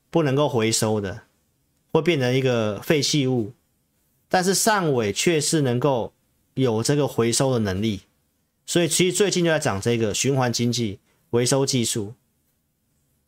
[0.10, 1.24] 不能够回收的，
[1.92, 3.52] 会变成一个废弃物，
[4.30, 6.14] 但是上尾却是能够
[6.54, 8.04] 有这个回收的能力。
[8.70, 11.00] 所以其实最近就在讲这个循环经济
[11.32, 12.14] 回收技术。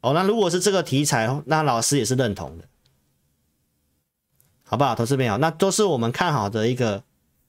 [0.02, 2.66] 哦，那如果是这个题材，那老师也是认同的，
[4.62, 4.94] 好不好？
[4.94, 7.04] 投资朋友，那都是我们看好的一个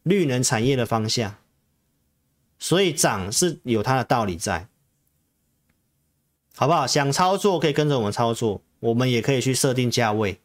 [0.04, 1.34] 绿能产业的方向。
[2.58, 4.68] 所以涨是有它的道理在，
[6.56, 6.86] 好不好？
[6.86, 10.40] 想操作可以跟着我们操作，我们也可以去设定价位。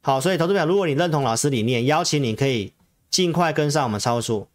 [0.00, 2.72] 好，所以投资朋友，如果你认同老师理念，邀请你可以
[3.08, 4.49] 尽快跟上我们操作。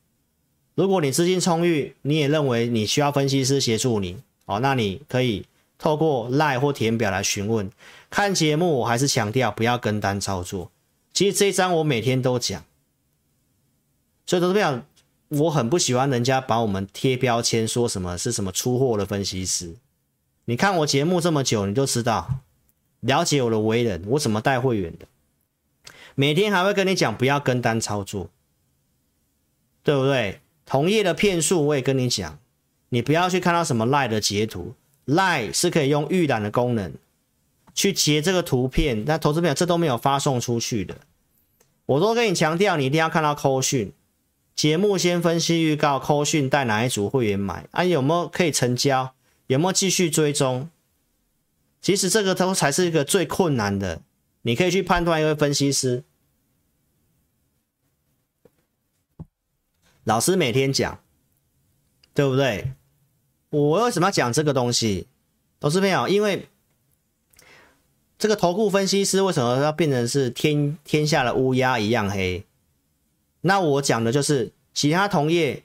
[0.75, 5.45] 如果你资金充裕，你也认为你需要分析师协助你，哦，那你可以
[5.77, 7.71] 透过 lie 或填表来询问。
[8.09, 10.69] 看节目，我还是强调不要跟单操作。
[11.13, 12.63] 其实这一章我每天都讲，
[14.25, 14.85] 所以都是这样。
[15.29, 19.75] 我很不喜欢人家把我们贴标签，说什么是什么出货的分析师。
[20.45, 22.41] 你看我节目这么久，你就知道
[22.99, 25.07] 了解我的为人，我怎么带会员的。
[26.13, 28.29] 每天还会跟你讲不要跟单操作，
[29.83, 30.41] 对不对？
[30.65, 32.39] 同业的骗术，我也跟你讲，
[32.89, 34.73] 你不要去看到什么 lie 的截图
[35.05, 36.91] ，lie 是可以用预览的功能
[37.73, 40.95] 去截这个图片，那投资朋友这都没有发送出去的，
[41.85, 43.93] 我都跟你强调，你一定要看到扣讯
[44.55, 47.83] 节目先分析预告，扣讯带哪一组会员买啊？
[47.83, 49.13] 有没有可以成交？
[49.47, 50.69] 有没有继续追踪？
[51.81, 54.01] 其实这个都才是一个最困难的，
[54.41, 56.03] 你可以去判断一位分析师。
[60.05, 60.99] 老师每天讲，
[62.13, 62.73] 对不对？
[63.49, 65.07] 我为什么要讲这个东西？
[65.59, 66.47] 投资朋友，因为
[68.19, 72.45] 这个投顾分析师为什么要变成是天天下的乌鸦一样黑？
[73.41, 75.63] 那我讲的就是其他同业，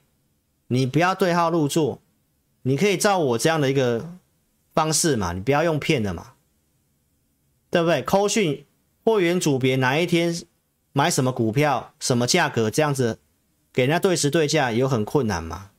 [0.67, 2.01] 你不要对号入座，
[2.63, 4.09] 你可以照我这样的一个
[4.73, 6.33] 方式嘛，你不要用骗的嘛，
[7.69, 8.01] 对不对？
[8.01, 8.65] 扣讯
[9.03, 10.35] 会员组别哪一天
[10.93, 13.19] 买什么股票，什么价格这样子。
[13.73, 15.71] 给人家对时对价有很困难吗？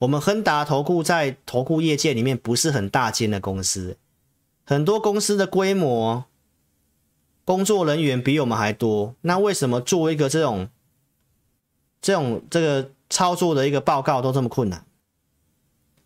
[0.00, 3.96] 我们亨达投顾在投顾业界里面不是很大间的公司，
[4.64, 6.26] 很多公司的规模、
[7.46, 9.14] 工作人员比我们还多。
[9.22, 10.68] 那为什么做一个这种、
[12.02, 14.84] 这种这个操作的一个报告都这么困难？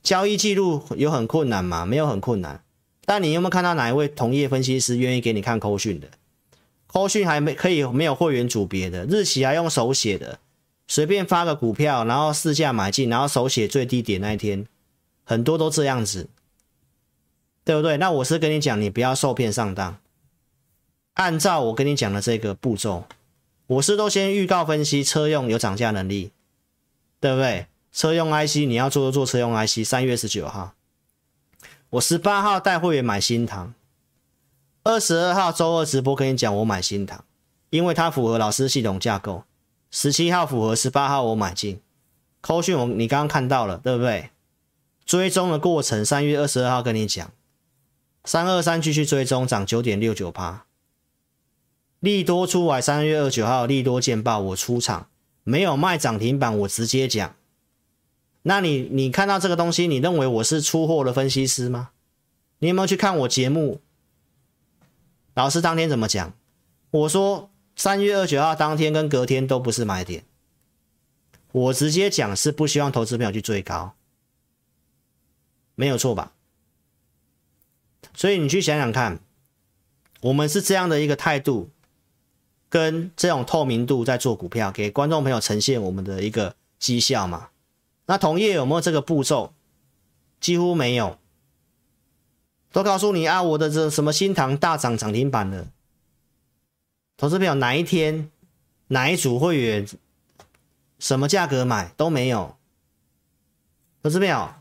[0.05, 1.85] 交易记录有很困难吗？
[1.85, 2.63] 没有很困难。
[3.05, 6.09] 但你有没有看到哪一位同业分析师愿意给你看扣讯的？
[6.93, 10.41] 扣讯还没可以没有会员组别的，日期还用手写的。
[10.89, 14.67] 随便发个股票，然后市价买进，然后手写最低点那一天，
[15.23, 16.29] 很多都这样子，
[17.63, 17.97] 对不对？
[17.97, 19.99] 那我是跟你讲，你不要受骗上当。
[21.15, 23.05] 按照我跟你讲的这个步骤，
[23.69, 26.33] 我是都先预告分析车用有涨价能力，
[27.21, 27.67] 对不对？
[27.93, 29.85] 车用 IC 你要做就做车用 IC。
[29.85, 30.75] 三月十九号，
[31.91, 33.73] 我十八号带会员买新唐，
[34.83, 37.23] 二十二号周二直播跟你讲我买新塘，
[37.69, 39.45] 因为它符合老师系统架构。
[39.91, 41.81] 十七号符合，十八号我买进，
[42.41, 44.31] 扣讯我你刚刚看到了，对不对？
[45.05, 47.31] 追踪的过程，三月二十二号跟你讲，
[48.25, 50.65] 三二三继续追踪，涨九点六九趴。
[51.99, 55.09] 利多出来，三月二九号利多见报，我出场，
[55.45, 57.35] 没有卖涨停板，我直接讲。
[58.43, 61.91] 那你你看到这个东西，你认为我是出货的分析师吗？
[62.61, 63.83] 你有没有去看我节目？
[65.41, 66.35] 老师当天怎么讲？
[66.91, 67.49] 我说。
[67.77, 70.27] 三月二十九号当天跟隔天都不是买点，
[71.51, 73.95] 我直接讲是不希望投资朋友去追高，
[75.77, 76.35] 没有错吧？
[78.13, 79.21] 所以你去想想看，
[80.21, 81.71] 我们是这样的一个态度，
[82.69, 87.49] 跟这种透明度在做股票，给观众朋友呈现我们的一个绩效嘛？
[88.05, 89.55] 那同业有没有这个步骤？
[90.39, 91.19] 几乎没有，
[92.73, 95.69] 都告诉你啊，我的这什么新塘大涨涨停板了。
[97.17, 98.31] 投资朋友，哪一天
[98.89, 99.87] 哪一组会员
[100.99, 102.57] 什么价格买都没有？
[104.03, 104.55] 投资朋友，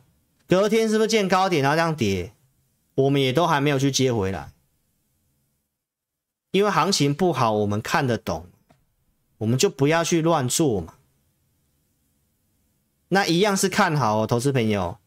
[0.48, 2.34] 隔天是不是见高点然后这样跌？
[2.96, 4.52] 我们也都还没有去接回来，
[6.52, 8.48] 因为行情不好，我们看得懂，
[9.38, 10.96] 我们就不要去乱做嘛。
[13.08, 14.98] 那一样是看好哦，投资朋友，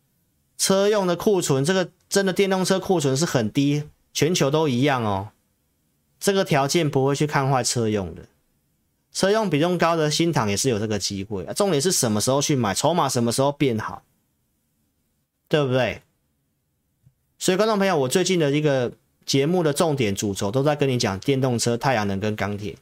[0.56, 5.30] 车用的库存，这个真的电动车库存是很低，全球都一样哦。
[6.20, 8.26] 这个条件不会去看坏车用的，
[9.14, 11.42] 车用比重高的新塘也是有这个机会。
[11.56, 14.02] 重点是什么时候去买，筹码什么时候变好，
[15.48, 16.02] 对不对？
[17.38, 18.92] 所以观众朋友，我最近的一个
[19.24, 22.76] 节目的重点主轴都在跟你讲电动车、太阳能跟钢铁，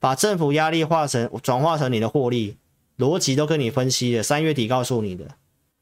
[0.00, 2.56] 把政府压力化成转化成你的获利
[2.98, 4.24] 逻辑都跟你分析了。
[4.24, 5.36] 三月底告诉你的，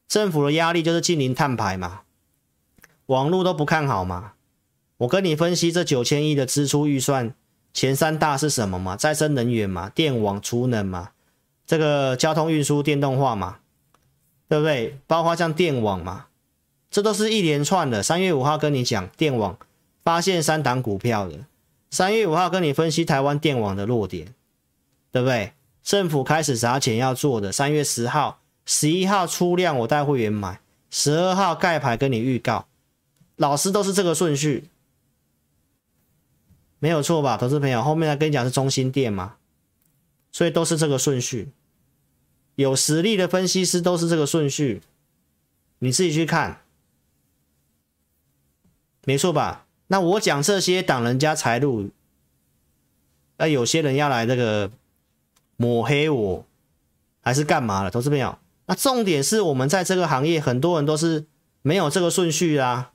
[0.07, 2.03] 政府的压力就是近零碳排嘛，
[3.07, 4.33] 网络都不看好嘛。
[4.97, 7.33] 我跟你分析这九千亿的支出预算，
[7.73, 8.95] 前三大是什么嘛？
[8.95, 11.11] 再生能源嘛，电网储能嘛，
[11.65, 13.57] 这个交通运输电动化嘛，
[14.47, 14.97] 对不对？
[15.05, 16.27] 包括像电网嘛，
[16.89, 18.01] 这都是一连串的。
[18.01, 19.57] 三月五号跟你讲电网，
[20.03, 21.39] 发现三档股票的。
[21.91, 24.33] 三月五号跟你分析台湾电网的弱点，
[25.11, 25.51] 对不对？
[25.83, 27.51] 政府开始砸钱要做的。
[27.51, 30.59] 三月十号、十一号出量，我带会员买。
[30.89, 32.65] 十二号盖牌跟你预告，
[33.35, 34.69] 老师都是这个顺序。
[36.79, 39.37] 没有错吧，投资朋友，后面来跟你讲是中心店嘛，
[40.31, 41.49] 所以都是这个顺序。
[42.55, 44.81] 有实力的分析师都是这个顺序，
[45.79, 46.61] 你自己去看，
[49.05, 49.65] 没错吧？
[49.87, 51.89] 那我讲这些挡人家财路，
[53.37, 54.71] 那有些人要来这个
[55.57, 56.45] 抹黑我，
[57.21, 57.89] 还是干嘛了？
[57.89, 61.25] 投资朋友，那重点是我们在这个行业，很多人都是
[61.61, 62.91] 没有这个顺序啊。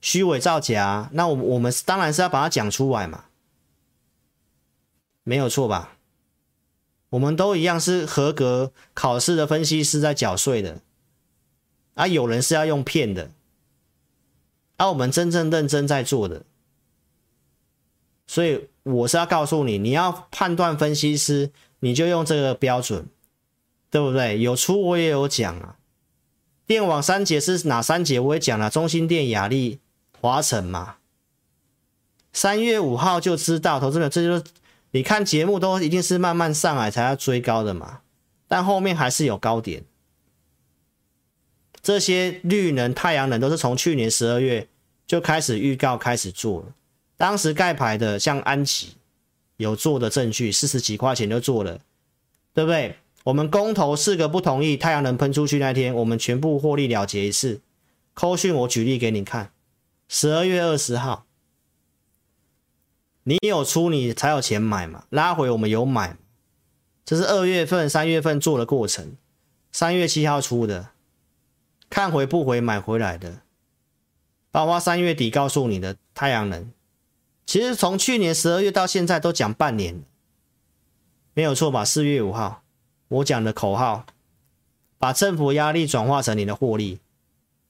[0.00, 3.24] 虚伪造假，那我我们当然是要把它讲出来嘛，
[5.24, 5.96] 没有错吧？
[7.10, 10.80] 我们都一样是合格考试的分析师在缴税的，
[11.94, 13.30] 啊，有人是要用骗的，
[14.76, 16.42] 啊，我们真正认真在做的，
[18.26, 23.06] 所以我是要告诉你，你要判断分析师，你就用这个标准，
[23.90, 24.38] 对不对？
[24.40, 25.78] 有出我也有讲啊，
[26.66, 28.20] 电网三节是哪三节？
[28.20, 29.80] 我也讲了，中心电、亚力。
[30.26, 30.96] 华城嘛，
[32.32, 34.44] 三月五号就知道，投资者，这就是
[34.90, 38.00] 你看节目都一定是慢慢上来才要追高的嘛，
[38.48, 39.84] 但后面还是有高点。
[41.80, 44.66] 这些绿能、太阳能都是从去年十二月
[45.06, 46.74] 就开始预告、开始做了。
[47.16, 48.96] 当时盖牌的像安琪
[49.58, 51.78] 有做的证据，四十几块钱就做了，
[52.52, 52.96] 对不对？
[53.22, 57.60] 我们公投四个不同意，太阳能喷出去那天，我们全部获利了结一次。
[58.12, 59.52] 扣讯我举例给你看。
[60.08, 61.26] 十二月二十号，
[63.24, 65.04] 你有出你才有钱买嘛？
[65.10, 66.16] 拉回我们有买，
[67.04, 69.16] 这是二月份、三月份做的过程。
[69.72, 70.90] 三月七号出的，
[71.90, 73.40] 看回不回买回来的，
[74.50, 76.72] 包括三月底告诉你的太阳能，
[77.44, 80.02] 其实从去年十二月到现在都讲半年，
[81.34, 81.84] 没有错吧？
[81.84, 82.62] 四月五号。
[83.08, 84.04] 我讲的口号，
[84.98, 86.98] 把政府压力转化成你的获利，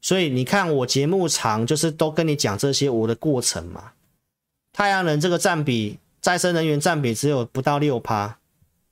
[0.07, 3.91] 所以你看我节目长，就是都跟你讲这些我的过程嘛。
[4.73, 8.39] 太阳能这个占比，再生能源占比只有不到六趴，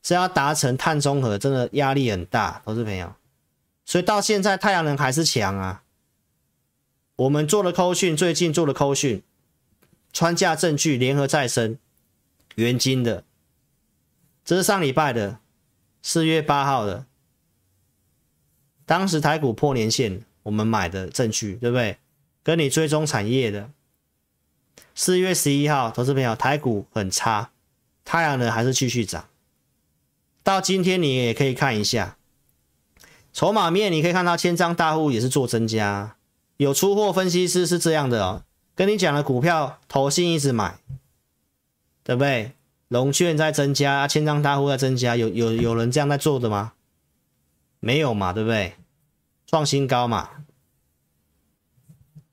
[0.02, 3.14] 是要达成碳中和，真的压力很大，投资朋友。
[3.84, 5.84] 所以到现在太阳能还是强啊！
[7.14, 9.22] 我们做了扣讯，最近做了扣讯，
[10.12, 11.78] 穿价证据联合再生，
[12.56, 13.22] 原金的，
[14.44, 15.38] 这是上礼拜的
[16.02, 17.06] 四月八号的，
[18.84, 21.98] 当时台股破年线，我们买的证据对不对？
[22.44, 23.70] 跟你追踪产业的，
[24.94, 27.50] 四月十一号，投资朋友，台股很差，
[28.04, 29.28] 太阳能还是继续涨，
[30.42, 32.16] 到今天你也可以看一下。
[33.32, 36.16] 筹码面你可以看到，千张大户也是做增加，
[36.58, 38.44] 有出货分析师是这样的哦，
[38.76, 40.78] 跟你讲的股票投信一直买，
[42.04, 42.52] 对不对？
[42.88, 46.74] 融券在增加，千张大户在增加，有有有人这样在做的吗？
[47.80, 48.74] 没有嘛，对不对？
[49.54, 50.30] 创新高嘛，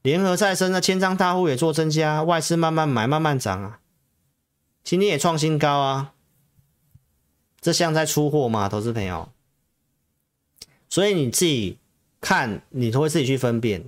[0.02, 3.80] 联合再生的千张大户也做增加，外资慢慢买，慢慢涨啊，
[4.84, 6.16] 今天也创新高啊，
[7.60, 9.30] 这像在出货嘛，投资朋友。
[10.90, 11.78] 所以你自己
[12.20, 13.84] 看，你都会自己去分辨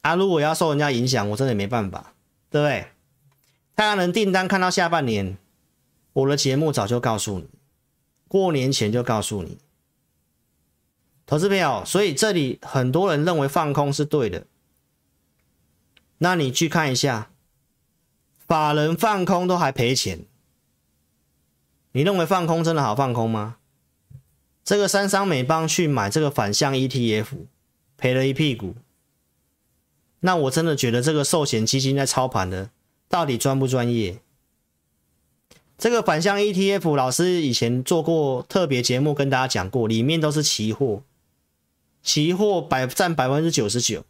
[0.00, 0.14] 啊。
[0.14, 2.14] 如果要受人家影响，我真的也没办法，
[2.48, 2.86] 对不对？
[3.76, 5.36] 太阳能订单看到下半年，
[6.14, 7.50] 我的节目早就告诉你，
[8.28, 9.58] 过年前就告诉你，
[11.30, 11.84] 投资朋友。
[11.86, 14.48] 所以这里很多人认为放空是对的，
[16.18, 17.30] 那你去看一下，
[18.48, 20.24] 法人放空都还赔钱，
[21.92, 23.58] 你认为放空真的好放空吗？
[24.64, 27.26] 这个三商美邦去买这个反向 ETF，
[27.96, 28.74] 赔了一屁股。
[30.22, 32.70] 那我真的觉得这个寿险基金在操盘的
[33.08, 34.18] 到底专不专业？
[35.78, 41.02] 这个反向 ETF，老师以前做过特别节目跟大家讲过，里面都是期货，
[42.02, 44.04] 期货百占百分之九十九。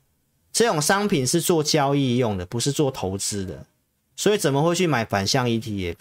[0.53, 3.67] 这种商品是做交易用的，不是做投资的，
[4.17, 5.97] 所以怎么会去买反向 ETF？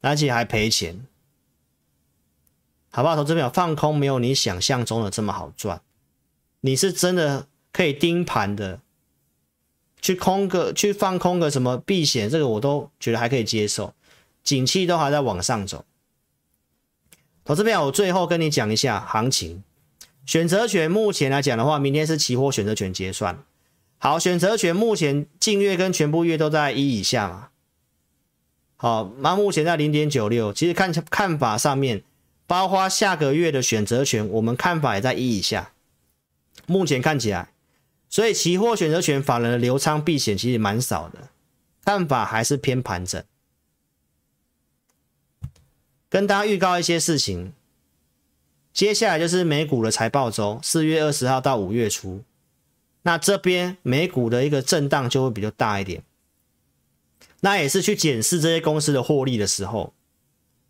[0.00, 1.06] 而且还赔钱。
[2.92, 3.16] 好不好？
[3.16, 5.82] 投资票放空没有你想象中的这么好赚，
[6.60, 8.80] 你是真的可以盯盘的，
[10.00, 13.92] 去空个去放空个什么避险，这个我都觉得还可以接受。
[14.42, 15.84] 景气都还在往上走，
[17.46, 19.62] 投资票我最后跟你讲一下行情，
[20.26, 23.38] 选择权目前来讲的话，明天是期货选择权结算。
[23.98, 27.48] 好，选择权目前净月跟全部月都在一以下嘛。
[28.74, 32.02] 好，那目前在零点九六，其实看看法上面。
[32.48, 35.72] 包括下个月的选择权，我们看法也在一以下。
[36.66, 37.48] 目前看起来，
[38.08, 41.30] 所以期货选择权法人的留仓避险其实蛮少的，
[41.84, 43.20] 看法还是偏盘整。
[46.08, 47.52] 跟大家预告一些事情，
[48.72, 52.22] 接下来就是美股的财报周，四月二十号到五月初，
[53.02, 56.02] 那这边美股的一个震荡就会比较大一点。
[57.40, 59.92] 那也是去检视这些公司的获利的时候，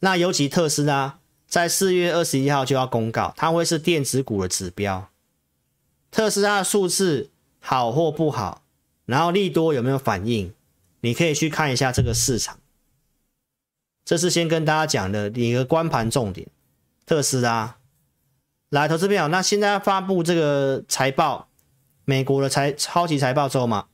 [0.00, 1.18] 那尤其特斯拉。
[1.48, 5.08] 在四月二十一号就要公告，它会是电子股的指标。
[6.10, 7.30] 特斯拉的数字
[7.60, 8.64] 好或不好，
[9.04, 10.52] 然后利多有没有反应，
[11.02, 12.58] 你可以去看一下这个市场。
[14.06, 16.46] 这是先跟大家讲的一个观盘重点。
[17.04, 17.76] 特斯拉，
[18.70, 21.48] 来投资朋友，那现在要发布这个财报，
[22.04, 23.86] 美国的财超级财报周嘛，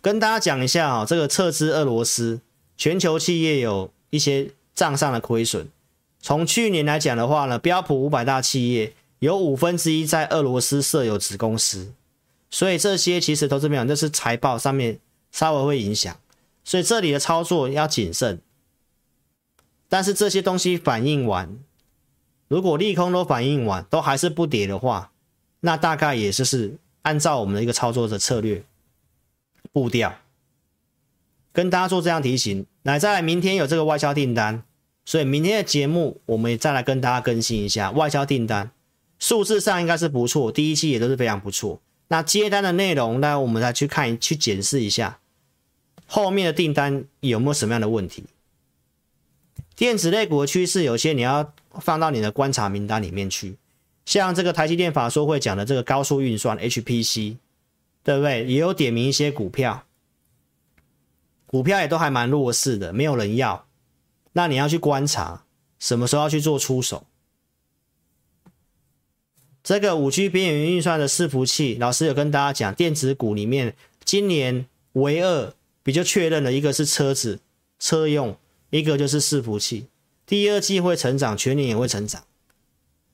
[0.00, 2.40] 跟大家讲一下啊，这个撤资俄罗斯，
[2.78, 5.68] 全球企业有一些账上的亏损。
[6.20, 11.92] 从去年来讲的话呢，标普五百大企业有五分之一在俄罗斯设有子公司，
[12.50, 14.98] 所以这些其实投资朋友，这是财报上面
[15.30, 16.16] 稍微会影响，
[16.64, 18.40] 所以这里的操作要谨慎。
[19.88, 21.58] 但是这些东西反应完，
[22.48, 25.12] 如果利空都反应完，都还是不跌的话，
[25.60, 28.62] 那大概也就是按照我们的一个操作的策略
[29.72, 30.14] 步调，
[31.52, 32.66] 跟大家做这样提醒。
[32.82, 34.62] 来，再来，明天有这个外销订单。
[35.04, 38.70] 所以明天的节目，我们也再来跟大家更新一下外销订单，
[39.18, 41.80] 数字上应该是不错，第一期也都是非常不错。
[42.08, 45.18] 那接单的内容呢，我们再去看去检视一下
[46.06, 48.24] 后面的订单有没有什么样的问题。
[49.78, 53.56] 电子类股的趋势，有些你要放到你的观察名单里面去，
[54.04, 57.36] 像这个台积电法说会讲的这个高速运算 HPC，
[58.02, 58.44] 对不对？
[58.44, 59.84] 也有点名一些股票，
[61.46, 63.68] 股票也都还蛮弱势的，没有人要。
[64.32, 65.44] 那你要去观察
[65.78, 67.06] 什么时候要去做出手。
[69.62, 75.54] 这个五 G 边缘运算的伺服器，老师有跟大家讲，电子股里面今年唯二
[75.84, 77.38] 比较确认的一个是车子
[77.78, 78.36] 车用，
[78.70, 79.86] 一个就是伺服器，
[80.26, 82.22] 第二季会成长，全年也会成长，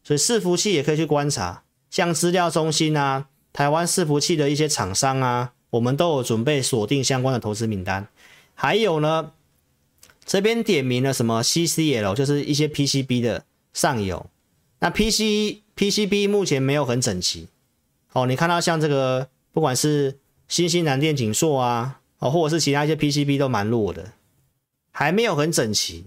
[0.02, 8.09] 所以伺服器也可以去观察，像资料中心啊，台湾伺服器的一些厂商啊，我们都有准备锁定相关的投资名单，
[8.55, 9.32] 还有呢。
[10.26, 13.44] 这边点名了什么 CCL，就是一些 PCB 的
[13.74, 14.24] 上游。
[14.78, 17.48] 那 PC PCB 目前没有很整齐。
[18.14, 24.12] 哦，你看到像这个，不管是新兴南电、景硕啊，哦，或者是其他一些 PCB 都蛮弱的，
[24.97, 26.07] 还没有很整齐。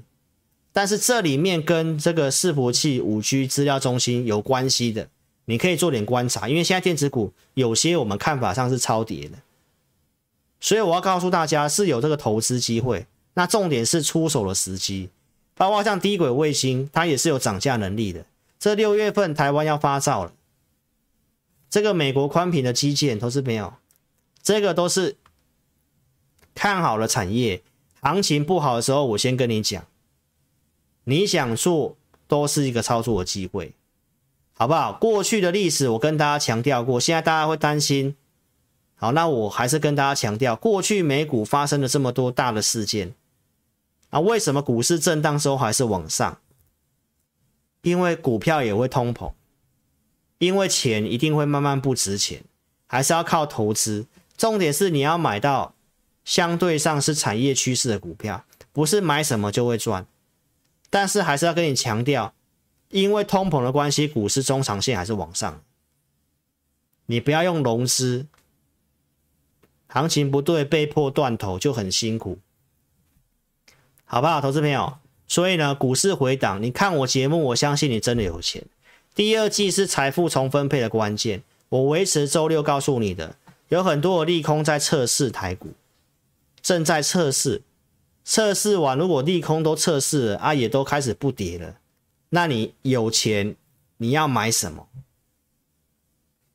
[0.72, 5.10] 但是这里面跟这个伺服器、5G 资料中心有关系的，
[5.46, 6.48] 你可以做点观察。
[6.48, 9.40] 因为现在电子股有些我们看法上是超跌的，
[10.62, 13.06] 所以我要告诉大家是有这个投资机会。
[13.34, 15.10] 那重点是出手的时机，
[15.56, 18.26] 包括像低轨卫星，它也是有涨价能力的。
[18.58, 20.34] 这六月份台湾要发照了，
[21.70, 23.74] 这个美国宽频的基建都是没有，
[24.42, 25.16] 这个都是
[26.56, 27.62] 看好了产业，
[28.08, 29.86] 行情不好的时候，我先跟你讲，
[31.04, 33.74] 你想做都是一个操作的机会，
[34.54, 34.94] 好不好？
[34.94, 38.16] 过去的历史我跟大家强调过，现在大家会担心，
[38.96, 43.14] 好，那我还是跟大家强调，过去美股发生了这么多大的事件。
[44.10, 46.40] 啊，为什么股市震荡时候还是往上？
[47.82, 49.34] 因为股票也会通膨，
[50.38, 52.42] 因为钱一定会慢慢不值钱，
[52.86, 54.08] 还是要靠投资。
[54.38, 55.74] 重点是你要买到
[56.28, 60.06] 相对上是产业趋势的股票，不是买什么就会赚。
[60.90, 62.34] 但是还是要跟你强调，
[62.90, 65.62] 因为通膨的关系，股市中长线还是往上。
[67.06, 68.26] 你不要用融资，
[69.88, 72.40] 行情不对被迫断头就很辛苦。
[74.04, 74.98] 好不好，投资朋友？
[75.30, 78.66] 所以呢，股市回档，你看我节目，我相信你真的有钱。
[79.16, 81.44] 第二季是财富重分配的关键。
[81.70, 83.38] 我维持周六告诉你的，
[83.70, 85.70] 有很多的利空在测试台股，
[86.62, 87.62] 正在测试，
[88.24, 91.78] 测试完，如果利空都测试了啊，也都开始不跌了，
[92.30, 93.56] 那你有钱，
[93.98, 94.88] 你要买什么？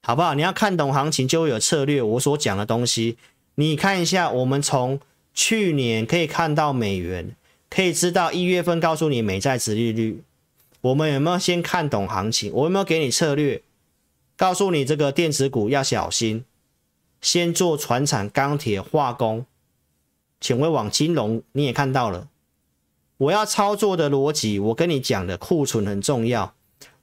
[0.03, 0.35] 好不好？
[0.35, 2.03] 你要看懂行情，就会有策略。
[2.03, 3.17] 我所讲的东西，
[3.55, 5.01] 你看一下，我们从
[5.33, 7.37] 去年可以看到美元。
[7.75, 10.23] 可以知道一月份告诉你美债殖利率，
[10.83, 12.53] 我们有没有先看懂行情？
[12.53, 13.63] 我有没有给你策略，
[14.37, 16.45] 告诉你这个电子股要小心，
[17.23, 19.47] 先做传产、钢铁、化工，
[20.43, 22.29] 请问往金融你也看到了，
[23.17, 26.55] 我要操作的逻辑，我跟你讲的库存很重要，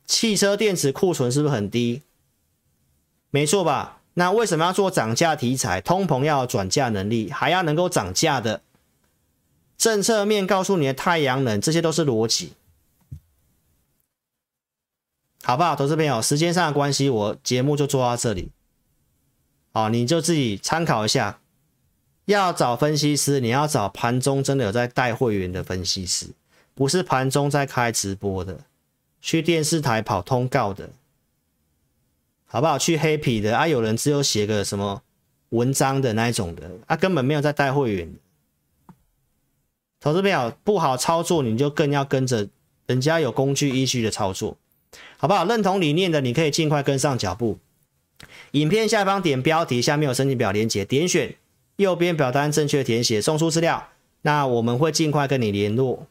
[0.05, 2.01] 汽车电池库存是不是很低？
[3.31, 4.01] 没错吧？
[4.15, 5.79] 那为什么要做涨价题材？
[5.79, 8.61] 通膨要转嫁能力，还要能够涨价的。
[9.77, 12.51] 政策面告诉你的太阳能，这些都是逻辑，
[15.43, 15.77] 好不好？
[15.77, 18.51] 投资朋友，时间上的关系，我节目就做到这里。
[19.71, 21.38] 哦，你就自己参考一下。
[22.33, 26.27] 要找分析师，你要找盘中真的有在带会员的分析师，
[26.73, 28.59] 不是盘中在开直播的，
[29.21, 30.89] 去电视台跑通告的，
[32.45, 32.77] 好不好？
[32.77, 35.01] 去黑皮的啊，有人只有写个什么
[35.49, 38.13] 文章的那一种的，啊，根本没有在带会员。
[39.99, 42.47] 投资票不好操作，你就更要跟着
[42.85, 44.57] 人家有工具依据的操作，
[45.17, 45.45] 好不好？
[45.45, 47.59] 认同理念的，你可以尽快跟上脚步。
[48.51, 51.35] 影片下方点标题，下面有申请表连接，点选
[51.79, 53.87] 右边表单正确填写，送出资料，
[54.23, 56.05] 那我们会尽快跟你联络。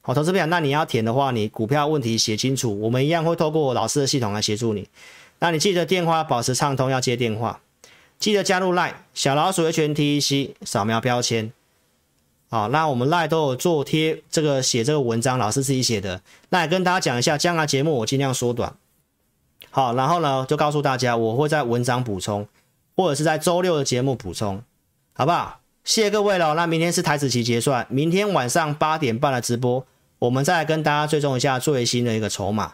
[0.00, 4.88] 好，投资票，那你要填的话，你股票问题写清楚，我们一样会透过老师的系统来协助你。
[5.40, 7.60] 那你记得电话保持畅通，要接电话，
[8.18, 11.52] 记得加入 LINE 小老鼠 HNTEC，扫描标签。
[12.48, 16.22] 好，那我们 LINE 都有做贴这个写这个文章，老师自己写的。
[16.48, 18.74] 那也跟大家讲一下，将来节目我尽量缩短。
[19.70, 22.48] 好，然后呢，就告诉大家，我会在文章补充，
[22.96, 24.62] 或者是在周六的节目补充，
[25.20, 25.60] 好不好？
[25.84, 26.54] 谢谢各位了。
[26.54, 29.86] 那明天是台子期结算，明天晚上八点半的直播，
[30.18, 32.72] 我们再来跟大家追踪一下最新的一个筹码，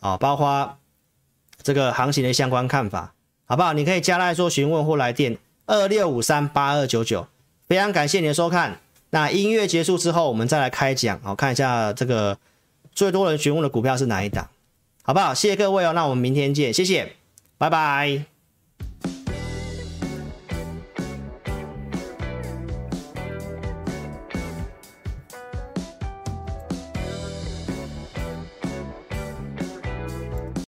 [0.00, 0.76] 啊，包括
[1.62, 3.14] 这个行情的相关看法，
[3.44, 3.72] 好不好？
[3.74, 7.28] 你可以加来做询问或来电二六五三八二九九。
[7.68, 8.80] 非常感谢你的收看。
[9.10, 12.36] 那音乐结束之后，我们再来开讲，好，看一下这个
[12.92, 14.48] 最多人询问的股票是哪一档，
[15.04, 15.32] 好不好？
[15.32, 17.12] 谢谢各位哦，那我们明天见，谢谢，
[17.56, 18.33] 拜拜。